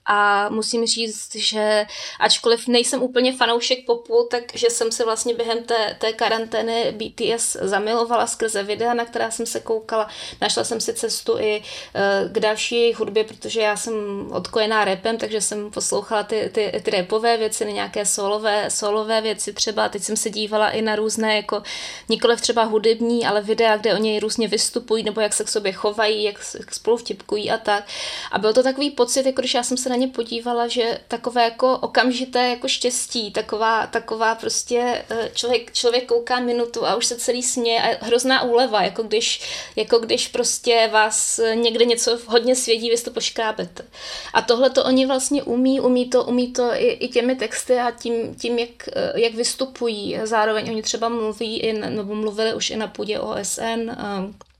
A 0.05 0.49
musím 0.49 0.85
říct, 0.85 1.35
že 1.35 1.85
ačkoliv 2.19 2.67
nejsem 2.67 3.03
úplně 3.03 3.33
fanoušek 3.33 3.85
popu, 3.85 4.27
takže 4.31 4.69
jsem 4.69 4.91
se 4.91 5.05
vlastně 5.05 5.33
během 5.33 5.63
té, 5.63 5.97
té 5.99 6.13
karantény 6.13 6.91
BTS 6.91 7.57
zamilovala 7.61 8.27
skrze 8.27 8.63
videa, 8.63 8.93
na 8.93 9.05
která 9.05 9.31
jsem 9.31 9.45
se 9.45 9.59
koukala. 9.59 10.07
Našla 10.41 10.63
jsem 10.63 10.81
si 10.81 10.93
cestu 10.93 11.37
i 11.39 11.59
uh, 11.59 12.31
k 12.31 12.39
další 12.39 12.93
hudbě, 12.93 13.23
protože 13.23 13.61
já 13.61 13.77
jsem 13.77 13.93
odkojená 14.31 14.85
repem, 14.85 15.17
takže 15.17 15.41
jsem 15.41 15.71
poslouchala 15.71 16.23
ty, 16.23 16.49
ty, 16.53 16.81
ty 16.83 16.91
repové 16.91 17.37
věci, 17.37 17.73
nějaké 17.73 18.05
solové, 18.05 18.69
solové 18.69 19.21
věci 19.21 19.53
třeba. 19.53 19.89
Teď 19.89 20.03
jsem 20.03 20.17
se 20.17 20.29
dívala 20.29 20.69
i 20.69 20.81
na 20.81 20.95
různé, 20.95 21.35
jako 21.35 21.63
nikoliv 22.09 22.41
třeba 22.41 22.63
hudební, 22.63 23.25
ale 23.25 23.41
videa, 23.41 23.77
kde 23.77 23.93
oni 23.93 24.19
různě 24.19 24.47
vystupují, 24.47 25.03
nebo 25.03 25.21
jak 25.21 25.33
se 25.33 25.43
k 25.43 25.49
sobě 25.49 25.71
chovají, 25.71 26.23
jak, 26.23 26.35
jak 26.59 26.73
spolu 26.73 26.97
vtipkují 26.97 27.51
a 27.51 27.57
tak. 27.57 27.83
A 28.31 28.39
byl 28.39 28.53
to 28.53 28.63
takový 28.63 28.91
pocit, 28.91 29.25
jako 29.25 29.41
když 29.41 29.53
já 29.53 29.63
jsem 29.63 29.77
se 29.77 29.89
na 29.95 29.99
ně 29.99 30.07
podívala, 30.07 30.67
že 30.67 30.99
takové 31.07 31.43
jako 31.43 31.77
okamžité 31.77 32.49
jako 32.49 32.67
štěstí, 32.67 33.31
taková, 33.31 33.87
taková 33.87 34.35
prostě 34.35 35.05
eh, 35.09 35.31
člověk, 35.33 35.73
člověk 35.73 36.05
kouká 36.05 36.39
minutu 36.39 36.85
a 36.85 36.95
už 36.95 37.05
se 37.05 37.15
celý 37.15 37.43
směje 37.43 37.81
a 37.81 38.05
hrozná 38.05 38.41
úleva, 38.41 38.83
jako 38.83 39.03
když, 39.03 39.41
jako 39.75 39.99
když 39.99 40.27
prostě 40.27 40.89
vás 40.91 41.39
někde 41.53 41.85
něco 41.85 42.19
hodně 42.27 42.55
svědí, 42.55 42.89
vy 42.89 42.97
to 42.97 43.11
poškrábete. 43.11 43.85
A 44.33 44.41
tohle 44.41 44.69
to 44.69 44.85
oni 44.85 45.05
vlastně 45.05 45.43
umí, 45.43 45.79
umí 45.79 46.09
to, 46.09 46.23
umí 46.23 46.53
to 46.53 46.73
i, 46.73 46.87
i 46.87 47.07
těmi 47.07 47.35
texty 47.35 47.77
a 47.77 47.91
tím, 47.91 48.35
tím 48.35 48.59
jak, 48.59 48.87
eh, 48.87 49.11
jak 49.15 49.33
vystupují. 49.33 50.19
Zároveň 50.23 50.69
oni 50.69 50.81
třeba 50.81 51.09
mluví, 51.09 51.59
i, 51.59 51.73
nebo 51.73 52.15
mluvili 52.15 52.53
už 52.53 52.69
i 52.69 52.75
na 52.75 52.87
půdě 52.87 53.19
OSN, 53.19 53.91
Eh, 53.91 54.54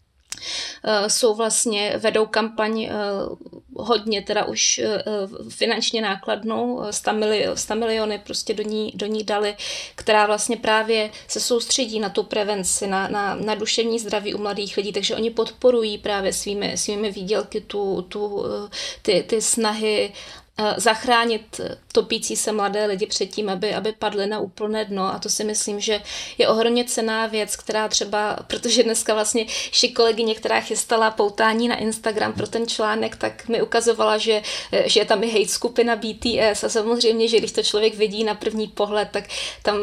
jsou 1.08 1.36
vlastně, 1.36 1.93
vedou 1.97 2.25
kampaň 2.25 2.84
eh, 2.84 2.91
hodně, 3.75 4.21
teda 4.21 4.45
už 4.45 4.79
eh, 4.79 5.03
finančně 5.49 6.01
nákladnou, 6.01 6.84
100, 6.91 7.13
miliony, 7.13 7.58
100 7.58 7.75
miliony 7.75 8.21
prostě 8.25 8.53
do 8.53 8.63
ní, 8.63 8.91
do 8.95 9.05
ní 9.05 9.23
dali, 9.23 9.55
která 9.95 10.25
vlastně 10.25 10.58
právě 10.58 11.10
se 11.27 11.39
soustředí 11.39 11.99
na 11.99 12.10
tu 12.10 12.23
prevenci, 12.23 12.88
na, 12.88 13.08
na, 13.08 13.36
na 13.36 13.55
duševní 13.55 13.99
zdraví 13.99 14.34
u 14.34 14.38
mladých 14.38 14.77
lidí, 14.77 14.93
takže 14.93 15.15
oni 15.15 15.29
podporují 15.29 15.97
právě 15.97 16.34
svými, 16.34 16.77
svými 16.77 17.12
výdělky 17.12 17.62
tu, 17.62 18.01
tu, 18.01 18.43
ty, 19.01 19.23
ty 19.27 19.41
snahy 19.41 20.13
zachránit 20.77 21.61
topící 21.91 22.35
se 22.35 22.51
mladé 22.51 22.85
lidi 22.85 23.05
před 23.05 23.25
tím, 23.25 23.49
aby, 23.49 23.73
aby 23.73 23.91
padly 23.91 24.27
na 24.27 24.39
úplné 24.39 24.85
dno. 24.85 25.03
A 25.03 25.19
to 25.19 25.29
si 25.29 25.43
myslím, 25.43 25.79
že 25.79 26.01
je 26.37 26.47
ohromně 26.47 26.83
cená 26.83 27.27
věc, 27.27 27.55
která 27.55 27.87
třeba, 27.87 28.37
protože 28.47 28.83
dneska 28.83 29.13
vlastně 29.13 29.41
ještě 29.41 29.87
kolegyně, 29.87 30.35
která 30.35 30.61
chystala 30.61 31.11
poutání 31.11 31.67
na 31.67 31.75
Instagram 31.75 32.33
pro 32.33 32.47
ten 32.47 32.67
článek, 32.67 33.15
tak 33.15 33.47
mi 33.47 33.61
ukazovala, 33.61 34.17
že, 34.17 34.41
že 34.85 34.99
je 34.99 35.05
tam 35.05 35.23
i 35.23 35.31
hate 35.31 35.51
skupina 35.51 35.95
BTS 35.95 36.63
a 36.63 36.69
samozřejmě, 36.69 37.27
že 37.27 37.37
když 37.37 37.51
to 37.51 37.63
člověk 37.63 37.95
vidí 37.95 38.23
na 38.23 38.35
první 38.35 38.67
pohled, 38.67 39.09
tak 39.11 39.23
tam 39.63 39.77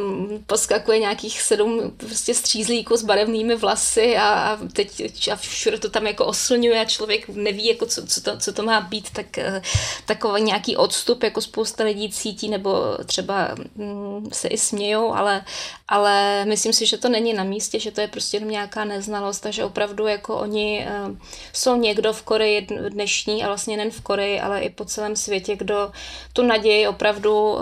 poskakuje 0.46 0.98
nějakých 0.98 1.42
sedm 1.42 1.92
prostě 1.96 2.34
střízlíků 2.34 2.96
s 2.96 3.02
barevnými 3.02 3.56
vlasy 3.56 4.16
a, 4.16 4.28
a 4.28 4.58
teď 4.72 5.28
a 5.32 5.36
všude 5.36 5.78
to 5.78 5.90
tam 5.90 6.06
jako 6.06 6.26
oslňuje 6.26 6.80
a 6.80 6.84
člověk 6.84 7.28
neví, 7.28 7.66
jako 7.66 7.86
co, 7.86 8.06
co, 8.06 8.20
to, 8.20 8.38
co 8.38 8.52
to 8.52 8.62
má 8.62 8.80
být, 8.80 9.10
tak 9.10 9.38
eh, 9.38 9.62
takový 10.06 10.42
nějaký 10.62 10.76
odstup, 10.76 11.22
jako 11.22 11.40
spousta 11.40 11.84
lidí 11.84 12.12
cítí 12.12 12.48
nebo 12.48 12.98
třeba 13.06 13.54
mm, 13.74 14.28
se 14.32 14.48
i 14.48 14.58
smějou, 14.58 15.14
ale, 15.14 15.44
ale 15.88 16.44
myslím 16.44 16.72
si, 16.72 16.86
že 16.86 16.98
to 16.98 17.08
není 17.08 17.32
na 17.32 17.44
místě, 17.44 17.80
že 17.80 17.90
to 17.90 18.00
je 18.00 18.08
prostě 18.08 18.36
jenom 18.36 18.50
nějaká 18.50 18.84
neznalost, 18.84 19.40
takže 19.40 19.64
opravdu 19.64 20.06
jako 20.06 20.36
oni 20.36 20.86
uh, 20.86 21.16
jsou 21.52 21.76
někdo 21.76 22.12
v 22.12 22.22
Koreji 22.22 22.66
dnešní 22.88 23.44
a 23.44 23.46
vlastně 23.46 23.76
nejen 23.76 23.90
v 23.90 24.00
Koreji, 24.00 24.40
ale 24.40 24.60
i 24.60 24.70
po 24.70 24.84
celém 24.84 25.16
světě, 25.16 25.56
kdo 25.56 25.92
tu 26.32 26.42
naději 26.42 26.88
opravdu 26.88 27.52
um, 27.52 27.58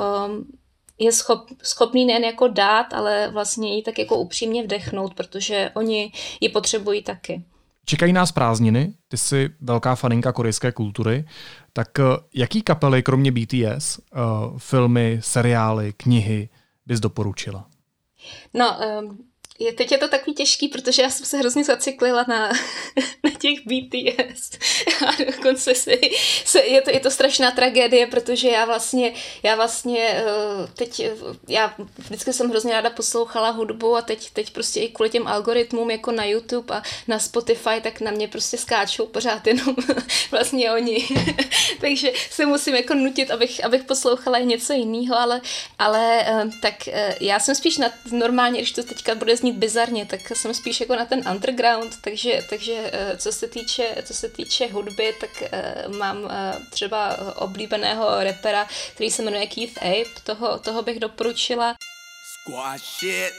je 0.98 1.12
schop, 1.12 1.48
schopný 1.62 2.04
nejen 2.04 2.24
jako 2.24 2.48
dát, 2.48 2.92
ale 2.92 3.30
vlastně 3.32 3.76
ji 3.76 3.82
tak 3.82 3.98
jako 3.98 4.16
upřímně 4.16 4.62
vdechnout, 4.62 5.14
protože 5.14 5.70
oni 5.74 6.12
ji 6.40 6.48
potřebují 6.48 7.02
taky. 7.02 7.42
Čekají 7.86 8.12
nás 8.12 8.32
prázdniny, 8.32 8.92
ty 9.08 9.16
jsi 9.16 9.50
velká 9.60 9.94
faninka 9.94 10.32
korejské 10.32 10.72
kultury, 10.72 11.24
tak 11.72 11.98
eh, 11.98 12.02
jaký 12.34 12.62
kapely, 12.62 13.02
kromě 13.02 13.32
BTS, 13.32 13.98
eh, 13.98 14.18
filmy, 14.58 15.18
seriály, 15.22 15.92
knihy 15.92 16.48
bys 16.86 17.00
doporučila? 17.00 17.66
No, 18.54 18.76
um 19.00 19.29
je, 19.60 19.72
teď 19.72 19.92
je 19.92 19.98
to 19.98 20.08
takový 20.08 20.34
těžký, 20.34 20.68
protože 20.68 21.02
já 21.02 21.10
jsem 21.10 21.26
se 21.26 21.38
hrozně 21.38 21.64
zaciklila 21.64 22.24
na, 22.28 22.48
na 23.24 23.30
těch 23.38 23.58
BTS 23.66 24.50
a 25.06 25.24
dokonce 25.24 25.74
si, 25.74 26.00
se, 26.44 26.60
je, 26.60 26.82
to, 26.82 26.90
je 26.90 27.00
to 27.00 27.10
strašná 27.10 27.50
tragédie, 27.50 28.06
protože 28.06 28.48
já 28.48 28.64
vlastně, 28.64 29.12
já 29.42 29.54
vlastně 29.54 30.00
eh, 30.00 30.24
teď, 30.74 31.00
eh, 31.00 31.12
já 31.48 31.74
vždycky 31.98 32.32
jsem 32.32 32.50
hrozně 32.50 32.72
ráda 32.72 32.90
poslouchala 32.90 33.50
hudbu 33.50 33.96
a 33.96 34.02
teď, 34.02 34.30
teď 34.30 34.50
prostě 34.50 34.80
i 34.80 34.88
kvůli 34.88 35.10
těm 35.10 35.26
algoritmům 35.26 35.90
jako 35.90 36.12
na 36.12 36.24
YouTube 36.24 36.74
a 36.74 36.82
na 37.08 37.18
Spotify, 37.18 37.80
tak 37.82 38.00
na 38.00 38.10
mě 38.10 38.28
prostě 38.28 38.58
skáčou 38.58 39.06
pořád 39.06 39.46
jenom 39.46 39.76
vlastně 40.30 40.72
oni. 40.72 41.08
Takže 41.80 42.12
se 42.30 42.46
musím 42.46 42.74
jako 42.74 42.94
nutit, 42.94 43.30
abych, 43.30 43.64
abych 43.64 43.84
poslouchala 43.84 44.38
něco 44.38 44.72
jiného, 44.72 45.18
ale, 45.18 45.40
ale 45.78 46.24
eh, 46.26 46.50
tak 46.62 46.74
já 47.20 47.40
jsem 47.40 47.54
spíš 47.54 47.78
na, 47.78 47.90
normálně, 48.12 48.58
když 48.58 48.72
to 48.72 48.82
teďka 48.82 49.14
bude 49.14 49.36
znít 49.36 49.49
znít 49.50 49.58
bizarně, 49.58 50.06
tak 50.06 50.20
jsem 50.30 50.54
spíš 50.54 50.80
jako 50.80 50.96
na 50.96 51.04
ten 51.04 51.28
underground, 51.28 52.00
takže, 52.00 52.42
takže 52.50 52.90
eh, 52.92 53.16
co 53.16 53.32
se 53.32 53.48
týče, 53.48 53.94
co 54.04 54.14
se 54.14 54.28
týče 54.28 54.66
hudby, 54.66 55.14
tak 55.20 55.30
uh, 55.42 55.96
mám 55.96 56.22
uh, 56.22 56.30
třeba 56.70 57.16
oblíbeného 57.36 58.20
repera, 58.20 58.66
který 58.94 59.10
se 59.10 59.22
jmenuje 59.22 59.46
Keith 59.46 59.78
Ape, 59.78 60.20
toho, 60.24 60.58
toho 60.58 60.82
bych 60.82 61.00
doporučila. 61.00 61.74
Squash 62.42 63.02
it. 63.02 63.32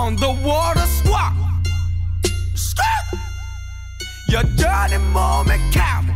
On 0.00 0.16
the 0.16 0.32
water 0.42 0.86
squat. 0.86 1.32
Your 4.28 4.42
dirty 4.42 4.98
moment 4.98 5.62
count. 5.74 6.10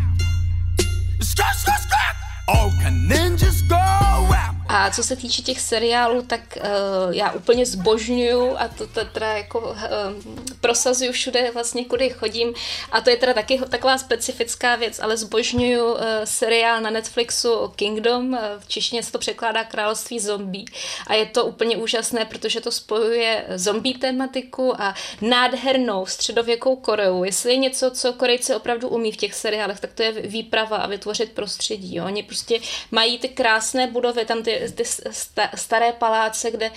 Skr, 1.20 1.42
skr, 1.56 1.72
skr. 1.82 2.14
All 2.48 2.70
can 2.82 3.08
ninjas 3.08 3.62
go 3.68 3.76
out. 3.76 4.63
A 4.68 4.90
co 4.90 5.02
se 5.02 5.16
týče 5.16 5.42
těch 5.42 5.60
seriálů, 5.60 6.22
tak 6.22 6.40
uh, 6.56 7.14
já 7.14 7.32
úplně 7.32 7.66
zbožňuju 7.66 8.56
a 8.58 8.68
to 8.68 8.86
teda 8.86 9.32
jako 9.32 9.60
uh, 9.60 9.76
prosazuju 10.60 11.12
všude 11.12 11.50
vlastně, 11.50 11.84
kudy 11.84 12.10
chodím. 12.10 12.54
A 12.92 13.00
to 13.00 13.10
je 13.10 13.16
teda 13.16 13.32
taky 13.32 13.60
taková 13.70 13.98
specifická 13.98 14.76
věc, 14.76 15.00
ale 15.00 15.16
zbožňuju 15.16 15.92
uh, 15.92 16.00
seriál 16.24 16.80
na 16.80 16.90
Netflixu 16.90 17.72
Kingdom, 17.76 18.38
v 18.58 18.68
češtině 18.68 19.02
se 19.02 19.12
to 19.12 19.18
překládá 19.18 19.64
Království 19.64 20.20
zombí. 20.20 20.64
A 21.06 21.14
je 21.14 21.26
to 21.26 21.44
úplně 21.44 21.76
úžasné, 21.76 22.24
protože 22.24 22.60
to 22.60 22.70
spojuje 22.70 23.44
zombie 23.54 23.98
tematiku 23.98 24.82
a 24.82 24.94
nádhernou 25.20 26.06
středověkou 26.06 26.76
Koreu. 26.76 27.24
Jestli 27.24 27.50
je 27.50 27.56
něco, 27.56 27.90
co 27.90 28.12
Korejci 28.12 28.54
opravdu 28.54 28.88
umí 28.88 29.12
v 29.12 29.16
těch 29.16 29.34
seriálech, 29.34 29.80
tak 29.80 29.92
to 29.92 30.02
je 30.02 30.12
výprava 30.12 30.76
a 30.76 30.86
vytvořit 30.86 31.32
prostředí. 31.32 31.94
Jo. 31.94 32.04
Oni 32.04 32.22
prostě 32.22 32.60
mají 32.90 33.18
ty 33.18 33.28
krásné 33.28 33.86
budovy, 33.86 34.24
tam 34.24 34.42
ty 34.42 34.53
ty 34.74 34.84
staré 35.54 35.92
paláce, 35.92 36.50
kde 36.50 36.70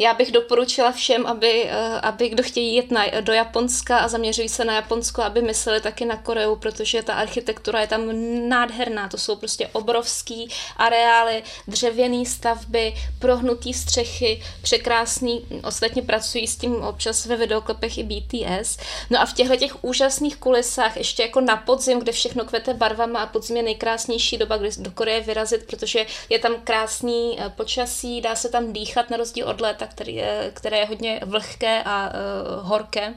Já 0.00 0.14
bych 0.14 0.32
doporučila 0.32 0.92
všem, 0.92 1.26
aby, 1.26 1.64
eh, 1.64 2.00
aby 2.00 2.28
kdo 2.28 2.42
chtějí 2.42 2.74
jít 2.74 2.90
na, 2.90 3.04
do 3.20 3.32
Japonska 3.32 3.98
a 3.98 4.08
zaměřují 4.08 4.48
se 4.48 4.64
na 4.64 4.74
Japonsko, 4.74 5.22
aby 5.22 5.42
mysleli 5.42 5.80
taky 5.80 6.04
na 6.04 6.16
Koreu, 6.16 6.56
protože 6.56 7.02
ta 7.02 7.14
architektura 7.14 7.80
je 7.80 7.86
tam 7.86 8.02
nádherná. 8.48 9.08
To 9.08 9.18
jsou 9.18 9.36
prostě 9.36 9.68
obrovský 9.72 10.48
areály, 10.76 11.42
dřevěné 11.68 12.24
stavby, 12.24 12.94
prohnutý 13.18 13.74
střechy, 13.74 14.42
překrásný. 14.62 15.46
Ostatně 15.64 16.02
pracují 16.02 16.46
s 16.46 16.56
tím 16.56 16.82
občas 16.82 17.26
ve 17.26 17.36
videoklepech 17.36 17.98
i 17.98 18.02
BTS. 18.04 18.78
No 19.10 19.20
a 19.20 19.26
v 19.26 19.32
těchto 19.32 19.56
těch 19.56 19.84
úžasných 19.84 20.36
kulisách, 20.36 20.96
ještě 20.96 21.22
jako 21.22 21.40
na 21.40 21.56
podzim, 21.56 22.00
kde 22.00 22.12
všechno 22.12 22.44
kvete 22.44 22.74
barvama 22.74 23.22
a 23.22 23.26
podzim 23.26 23.56
je 23.56 23.62
nejkrásnější 23.62 24.36
doba, 24.36 24.56
kdy 24.56 24.70
do 24.78 24.90
Koreje 24.90 25.20
vyrazit, 25.20 25.66
protože 25.66 26.06
je 26.28 26.38
tam 26.38 26.54
krásný 26.64 27.36
eh, 27.40 27.48
počasí, 27.48 28.20
dá 28.20 28.36
se 28.36 28.48
tam 28.48 28.72
dýchat 28.72 29.10
na 29.10 29.16
rozdíl 29.16 29.48
od 29.48 29.60
léta, 29.60 29.87
který 29.88 30.14
je, 30.14 30.50
které 30.54 30.78
je 30.78 30.86
hodně 30.86 31.20
vlhké 31.24 31.82
a 31.84 32.10
uh, 32.10 32.68
horké. 32.68 33.14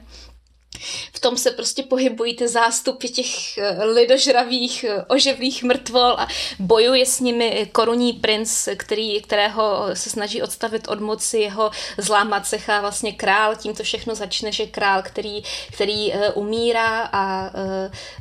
V 1.13 1.19
tom 1.19 1.37
se 1.37 1.51
prostě 1.51 1.83
pohybují 1.83 2.35
ty 2.35 2.47
zástupy 2.47 3.07
těch 3.07 3.57
eh, 3.57 3.85
lidožravých, 3.85 4.83
eh, 4.83 5.03
oživlých 5.07 5.63
mrtvol 5.63 6.15
a 6.19 6.27
bojuje 6.59 7.05
s 7.05 7.19
nimi 7.19 7.69
korunní 7.71 8.13
princ, 8.13 8.69
který, 8.75 9.21
kterého 9.21 9.89
se 9.93 10.09
snaží 10.09 10.41
odstavit 10.41 10.87
od 10.87 10.99
moci 10.99 11.37
jeho 11.37 11.71
zlá 11.97 12.23
macecha, 12.23 12.81
vlastně 12.81 13.11
král, 13.11 13.55
tím 13.55 13.75
to 13.75 13.83
všechno 13.83 14.15
začne, 14.15 14.51
že 14.51 14.65
král, 14.65 15.01
který, 15.01 15.43
který 15.71 16.13
uh, 16.13 16.19
umírá 16.33 17.09
a 17.13 17.51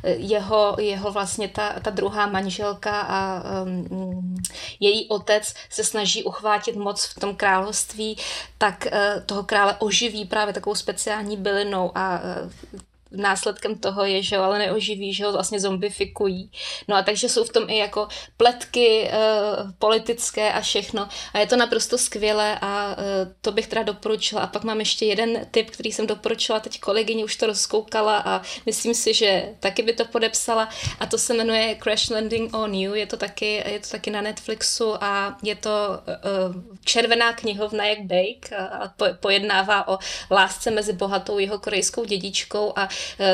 jeho, 0.03 0.75
jeho 0.79 1.11
vlastně 1.11 1.47
ta, 1.47 1.79
ta 1.81 1.89
druhá 1.89 2.27
manželka 2.27 3.01
a 3.01 3.43
um, 3.63 4.35
její 4.79 5.07
otec 5.09 5.53
se 5.69 5.83
snaží 5.83 6.23
uchvátit 6.23 6.75
moc 6.75 7.05
v 7.05 7.19
tom 7.19 7.35
království, 7.35 8.17
tak 8.57 8.87
toho 9.25 9.43
krále 9.43 9.75
oživí 9.79 10.25
právě 10.25 10.53
takovou 10.53 10.75
speciální 10.75 11.37
bylinou 11.37 11.91
a 11.95 12.21
uh, 12.41 12.49
následkem 13.11 13.75
toho 13.75 14.05
je, 14.05 14.23
že 14.23 14.37
ho 14.37 14.43
ale 14.43 14.59
neoživí, 14.59 15.13
že 15.13 15.25
ho 15.25 15.31
vlastně 15.31 15.59
zombifikují. 15.59 16.51
No 16.87 16.95
a 16.95 17.01
takže 17.01 17.29
jsou 17.29 17.43
v 17.43 17.49
tom 17.49 17.69
i 17.69 17.77
jako 17.77 18.07
pletky 18.37 19.09
uh, 19.09 19.71
politické 19.79 20.53
a 20.53 20.61
všechno. 20.61 21.07
A 21.33 21.39
je 21.39 21.47
to 21.47 21.55
naprosto 21.55 21.97
skvělé 21.97 22.57
a 22.61 22.95
uh, 22.97 23.03
to 23.41 23.51
bych 23.51 23.67
teda 23.67 23.83
doporučila. 23.83 24.41
A 24.41 24.47
pak 24.47 24.63
mám 24.63 24.79
ještě 24.79 25.05
jeden 25.05 25.47
tip, 25.51 25.69
který 25.69 25.91
jsem 25.91 26.07
doporučila, 26.07 26.59
teď 26.59 26.79
kolegyně 26.79 27.23
už 27.23 27.35
to 27.35 27.45
rozkoukala 27.45 28.17
a 28.17 28.41
myslím 28.65 28.93
si, 28.93 29.13
že 29.13 29.55
taky 29.59 29.83
by 29.83 29.93
to 29.93 30.05
podepsala 30.05 30.69
a 30.99 31.05
to 31.05 31.17
se 31.17 31.33
jmenuje 31.33 31.77
Crash 31.83 32.09
Landing 32.09 32.55
on 32.55 32.73
You. 32.73 32.93
Je 32.93 33.05
to 33.05 33.17
taky, 33.17 33.63
je 33.65 33.79
to 33.79 33.89
taky 33.89 34.09
na 34.11 34.21
Netflixu 34.21 35.03
a 35.03 35.37
je 35.43 35.55
to 35.55 35.69
uh, 35.69 36.55
červená 36.85 37.33
knihovna 37.33 37.85
jak 37.85 37.99
Bake 38.01 38.57
a 38.57 38.93
pojednává 39.19 39.87
o 39.87 39.97
lásce 40.31 40.71
mezi 40.71 40.93
bohatou 40.93 41.39
jeho 41.39 41.59
korejskou 41.59 42.05
dědičkou 42.05 42.73
a 42.75 42.89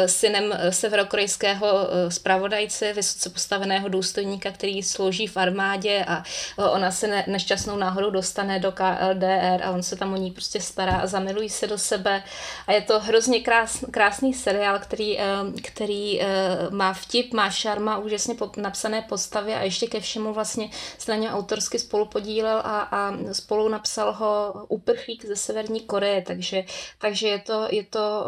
synem 0.08 0.54
eh, 0.54 0.72
severokorejského 0.72 1.68
eh, 1.68 2.12
zpravodajce, 2.12 2.94
vysoce 2.94 3.30
postaveného 3.30 3.90
důstojníka, 3.90 4.52
který 4.52 4.84
slouží 4.84 5.28
v 5.28 5.38
armádě 5.38 6.06
a 6.08 6.24
ona 6.58 6.92
se 6.92 7.08
ne, 7.08 7.24
nešťastnou 7.28 7.78
náhodou 7.78 8.10
dostane 8.10 8.60
do 8.60 8.72
KLDR 8.72 9.64
a 9.64 9.72
on 9.72 9.84
se 9.84 9.96
tam 9.96 10.14
o 10.14 10.18
ní 10.18 10.32
prostě 10.32 10.62
stará 10.62 10.96
a 10.96 11.08
zamilují 11.08 11.50
se 11.50 11.68
do 11.68 11.78
sebe. 11.78 12.24
A 12.68 12.72
je 12.72 12.82
to 12.82 13.00
hrozně 13.00 13.40
krás, 13.40 13.86
krásný 13.92 14.34
seriál, 14.34 14.80
který, 14.80 15.20
který 15.64 16.22
má 16.70 16.94
vtip, 16.94 17.34
má 17.34 17.50
šarma, 17.50 17.98
úžasně 17.98 18.36
napsané 18.58 19.02
postavy 19.02 19.54
a 19.54 19.64
ještě 19.64 19.88
ke 19.88 20.00
všemu 20.00 20.34
vlastně 20.34 20.70
se 20.98 21.12
na 21.12 21.18
něm 21.18 21.34
autorsky 21.34 21.80
spolu 21.80 22.06
podílel 22.06 22.58
a, 22.58 22.80
a 22.82 23.14
spolu 23.32 23.70
napsal 23.70 24.14
ho 24.14 24.66
uprchlík 24.68 25.26
ze 25.26 25.36
Severní 25.36 25.80
Koreje, 25.80 26.22
takže, 26.22 26.64
takže 26.98 27.28
je 27.28 27.40
to, 27.40 27.68
je 27.72 27.84
to, 27.84 28.26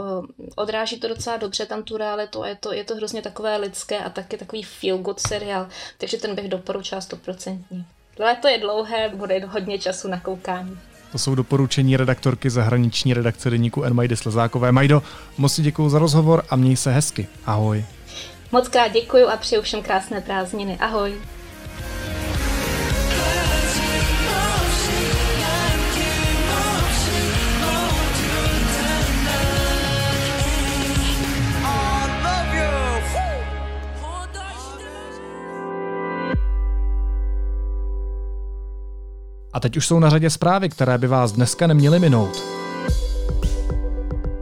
odráží 0.56 1.00
to 1.00 1.08
docela 1.08 1.29
docela 1.30 1.48
dobře 1.50 1.66
tam 1.66 1.84
tu 1.84 1.98
realitu 1.98 2.44
a 2.44 2.48
je 2.48 2.56
to, 2.56 2.74
je 2.74 2.84
to 2.84 2.96
hrozně 2.96 3.22
takové 3.22 3.58
lidské 3.58 4.00
a 4.00 4.10
taky 4.10 4.38
takový 4.38 4.64
feel 4.64 4.98
good 4.98 5.20
seriál, 5.20 5.68
takže 5.98 6.18
ten 6.18 6.36
bych 6.36 6.50
doporučila 6.50 7.02
stoprocentně. 7.02 7.86
to 8.42 8.48
je 8.48 8.58
dlouhé, 8.58 9.10
bude 9.16 9.46
hodně 9.46 9.80
času 9.80 10.08
na 10.08 10.20
koukání. 10.20 10.80
To 11.12 11.18
jsou 11.18 11.36
doporučení 11.36 11.98
redaktorky 11.98 12.50
zahraniční 12.50 13.14
redakce 13.14 13.50
deníku 13.50 13.84
Enmajdy 13.84 14.18
Slezákové. 14.18 14.72
Majdo, 14.72 15.04
moc 15.38 15.54
si 15.54 15.62
děkuji 15.62 15.90
za 15.90 16.00
rozhovor 16.00 16.46
a 16.50 16.56
měj 16.56 16.76
se 16.76 16.92
hezky. 16.92 17.28
Ahoj. 17.46 17.86
Moc 18.52 18.68
krát 18.68 18.88
děkuji 18.88 19.26
a 19.26 19.38
přeju 19.38 19.62
všem 19.62 19.84
krásné 19.84 20.22
prázdniny. 20.22 20.78
Ahoj. 20.80 21.14
A 39.60 39.62
teď 39.62 39.78
už 39.78 39.88
jsou 39.88 40.00
na 40.00 40.10
řadě 40.10 40.30
zprávy, 40.30 40.70
které 40.70 40.98
by 40.98 41.08
vás 41.08 41.32
dneska 41.32 41.68
neměly 41.68 42.00
minout. 42.00 42.44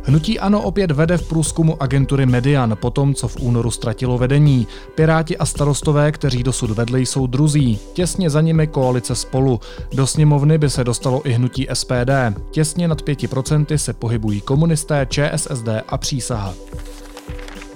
Hnutí 0.03 0.39
Ano 0.39 0.61
opět 0.61 0.91
vede 0.91 1.17
v 1.17 1.27
průzkumu 1.27 1.83
agentury 1.83 2.25
Median 2.25 2.77
po 2.81 2.91
tom, 2.91 3.13
co 3.13 3.27
v 3.27 3.37
únoru 3.39 3.71
ztratilo 3.71 4.17
vedení. 4.17 4.67
Piráti 4.95 5.37
a 5.37 5.45
starostové, 5.45 6.11
kteří 6.11 6.43
dosud 6.43 6.71
vedli, 6.71 7.05
jsou 7.05 7.27
druzí. 7.27 7.79
Těsně 7.93 8.29
za 8.29 8.41
nimi 8.41 8.67
koalice 8.67 9.15
spolu. 9.15 9.59
Do 9.93 10.07
sněmovny 10.07 10.57
by 10.57 10.69
se 10.69 10.83
dostalo 10.83 11.27
i 11.27 11.31
hnutí 11.31 11.67
SPD. 11.73 12.11
Těsně 12.51 12.87
nad 12.87 13.01
5% 13.01 13.75
se 13.75 13.93
pohybují 13.93 14.41
komunisté, 14.41 15.07
ČSSD 15.09 15.67
a 15.87 15.97
přísaha. 15.97 16.53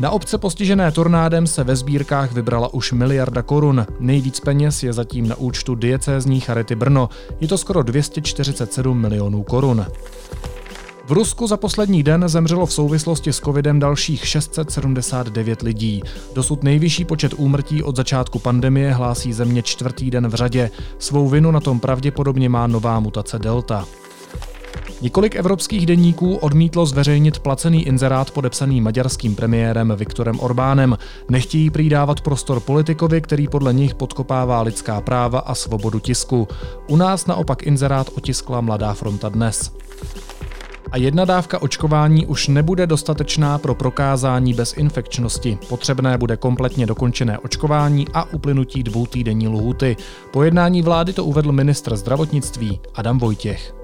Na 0.02 0.12
obce 0.12 0.38
postižené 0.38 0.91
tornádem 0.91 1.47
se 1.47 1.64
ve 1.64 1.76
sbírkách 1.76 2.32
vybrala 2.32 2.74
už 2.74 2.91
miliarda 2.91 3.41
korun. 3.41 3.86
Nejvíc 3.99 4.39
peněz 4.39 4.84
je 4.84 4.93
zatím 4.93 5.28
na 5.28 5.36
účtu 5.36 5.76
diecézní 5.76 6.39
Charity 6.39 6.76
Brno. 6.76 7.10
Je 7.39 7.47
to 7.47 7.58
skoro 7.58 7.84
247 7.84 9.02
milionů 9.02 9.43
korun. 9.43 9.86
V 11.06 11.12
Rusku 11.12 11.47
za 11.47 11.58
poslední 11.58 12.04
den 12.04 12.24
zemřelo 12.28 12.66
v 12.66 12.74
souvislosti 12.74 13.34
s 13.34 13.39
covidem 13.39 13.80
dalších 13.80 14.28
679 14.28 15.62
lidí. 15.62 16.04
Dosud 16.34 16.64
nejvyšší 16.64 17.06
počet 17.06 17.34
úmrtí 17.38 17.84
od 17.84 17.95
začátku 17.95 18.39
pandemie 18.39 18.93
hlásí 18.93 19.34
země 19.34 19.64
čtvrtý 19.64 20.12
den 20.12 20.28
v 20.28 20.34
řadě. 20.34 20.72
Svou 20.99 21.30
vinu 21.30 21.52
na 21.52 21.60
tom 21.60 21.80
pravděpodobně 21.80 22.49
má 22.49 22.68
nová 22.68 22.99
mutace 22.99 23.39
Delta. 23.39 23.86
Několik 25.02 25.36
evropských 25.36 25.86
denníků 25.86 26.36
odmítlo 26.36 26.86
zveřejnit 26.86 27.39
placený 27.39 27.88
inzerát 27.88 28.32
podepsaný 28.32 28.82
maďarským 28.82 29.36
premiérem 29.36 29.93
Viktorem 29.95 30.39
Orbánem. 30.39 30.97
Nechtějí 31.30 31.70
prý 31.70 31.89
dávat 31.89 32.22
prostor 32.22 32.60
politikovi, 32.60 33.22
který 33.22 33.47
podle 33.47 33.74
nich 33.74 33.95
podkopává 33.95 34.62
lidská 34.62 35.02
práva 35.02 35.39
a 35.39 35.56
svobodu 35.56 35.99
tisku. 35.99 36.47
U 36.88 36.95
nás 36.95 37.26
naopak 37.26 37.64
inzerát 37.64 38.10
otiskla 38.18 38.62
Mladá 38.62 38.93
fronta 38.93 39.30
dnes. 39.30 39.72
A 40.91 40.97
jedna 40.97 41.26
dávka 41.26 41.62
očkování 41.62 42.26
už 42.26 42.47
nebude 42.47 42.88
dostatečná 42.88 43.58
pro 43.58 43.76
prokázání 43.76 44.54
bezinfekčnosti. 44.54 45.58
Potřebné 45.70 46.18
bude 46.18 46.38
kompletně 46.38 46.86
dokončené 46.86 47.39
očkování 47.39 48.08
a 48.14 48.34
uplynutí 48.34 48.84
dvou 48.84 49.06
týdenní 49.06 49.47
lhuty. 49.47 49.97
Po 50.34 50.43
jednání 50.43 50.82
vlády 50.82 51.14
to 51.14 51.26
uvedl 51.26 51.52
ministr 51.52 51.95
zdravotnictví 51.95 52.80
Adam 52.95 53.20
Vojtěch. 53.20 53.80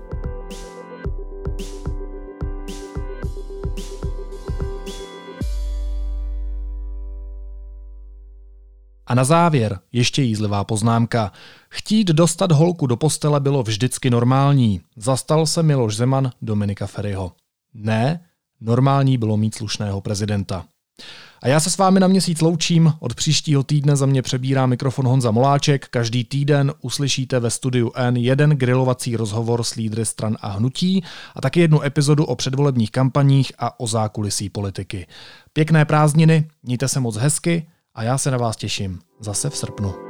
A 9.08 9.16
na 9.16 9.24
závěr 9.24 9.80
ještě 9.92 10.22
jízlivá 10.22 10.64
poznámka. 10.64 11.32
Chtít 11.70 12.08
dostat 12.08 12.52
holku 12.52 12.88
do 12.88 12.98
postele 12.98 13.40
bylo 13.40 13.64
vždycky 13.64 14.10
normální. 14.10 14.82
Zastal 14.96 15.46
se 15.46 15.64
Miloš 15.64 15.96
Zeman 15.96 16.32
Dominika 16.42 16.88
Ferryho. 16.88 17.32
Ne, 17.74 18.20
normální 18.62 19.18
bylo 19.18 19.38
mít 19.38 19.56
slušného 19.56 20.02
prezidenta. 20.02 20.66
A 21.42 21.48
já 21.48 21.60
se 21.60 21.70
s 21.70 21.78
vámi 21.78 22.00
na 22.00 22.08
měsíc 22.08 22.42
loučím. 22.42 22.94
Od 23.00 23.16
příštího 23.16 23.64
týdne 23.64 23.96
za 23.96 24.06
mě 24.06 24.22
přebírá 24.22 24.66
mikrofon 24.66 25.08
Honza 25.08 25.32
Moláček. 25.32 25.88
Každý 25.88 26.24
týden 26.24 26.74
uslyšíte 26.82 27.40
ve 27.40 27.50
studiu 27.50 27.92
N 27.96 28.18
jeden 28.18 28.50
grilovací 28.50 29.16
rozhovor 29.16 29.64
s 29.64 29.76
lídry 29.76 30.06
stran 30.06 30.38
a 30.42 30.50
hnutí 30.50 31.04
a 31.36 31.42
taky 31.42 31.60
jednu 31.60 31.84
epizodu 31.84 32.26
o 32.26 32.36
předvolebních 32.36 32.92
kampaních 32.92 33.52
a 33.60 33.80
o 33.80 33.88
zákulisí 33.88 34.50
politiky. 34.50 35.08
Pěkné 35.54 35.86
prázdniny, 35.86 36.48
mějte 36.64 36.88
se 36.88 37.00
moc 37.00 37.16
hezky 37.16 37.68
a 37.98 38.04
já 38.04 38.18
se 38.18 38.32
na 38.32 38.38
vás 38.38 38.56
těším 38.56 39.00
zase 39.20 39.50
v 39.50 39.58
srpnu. 39.58 40.07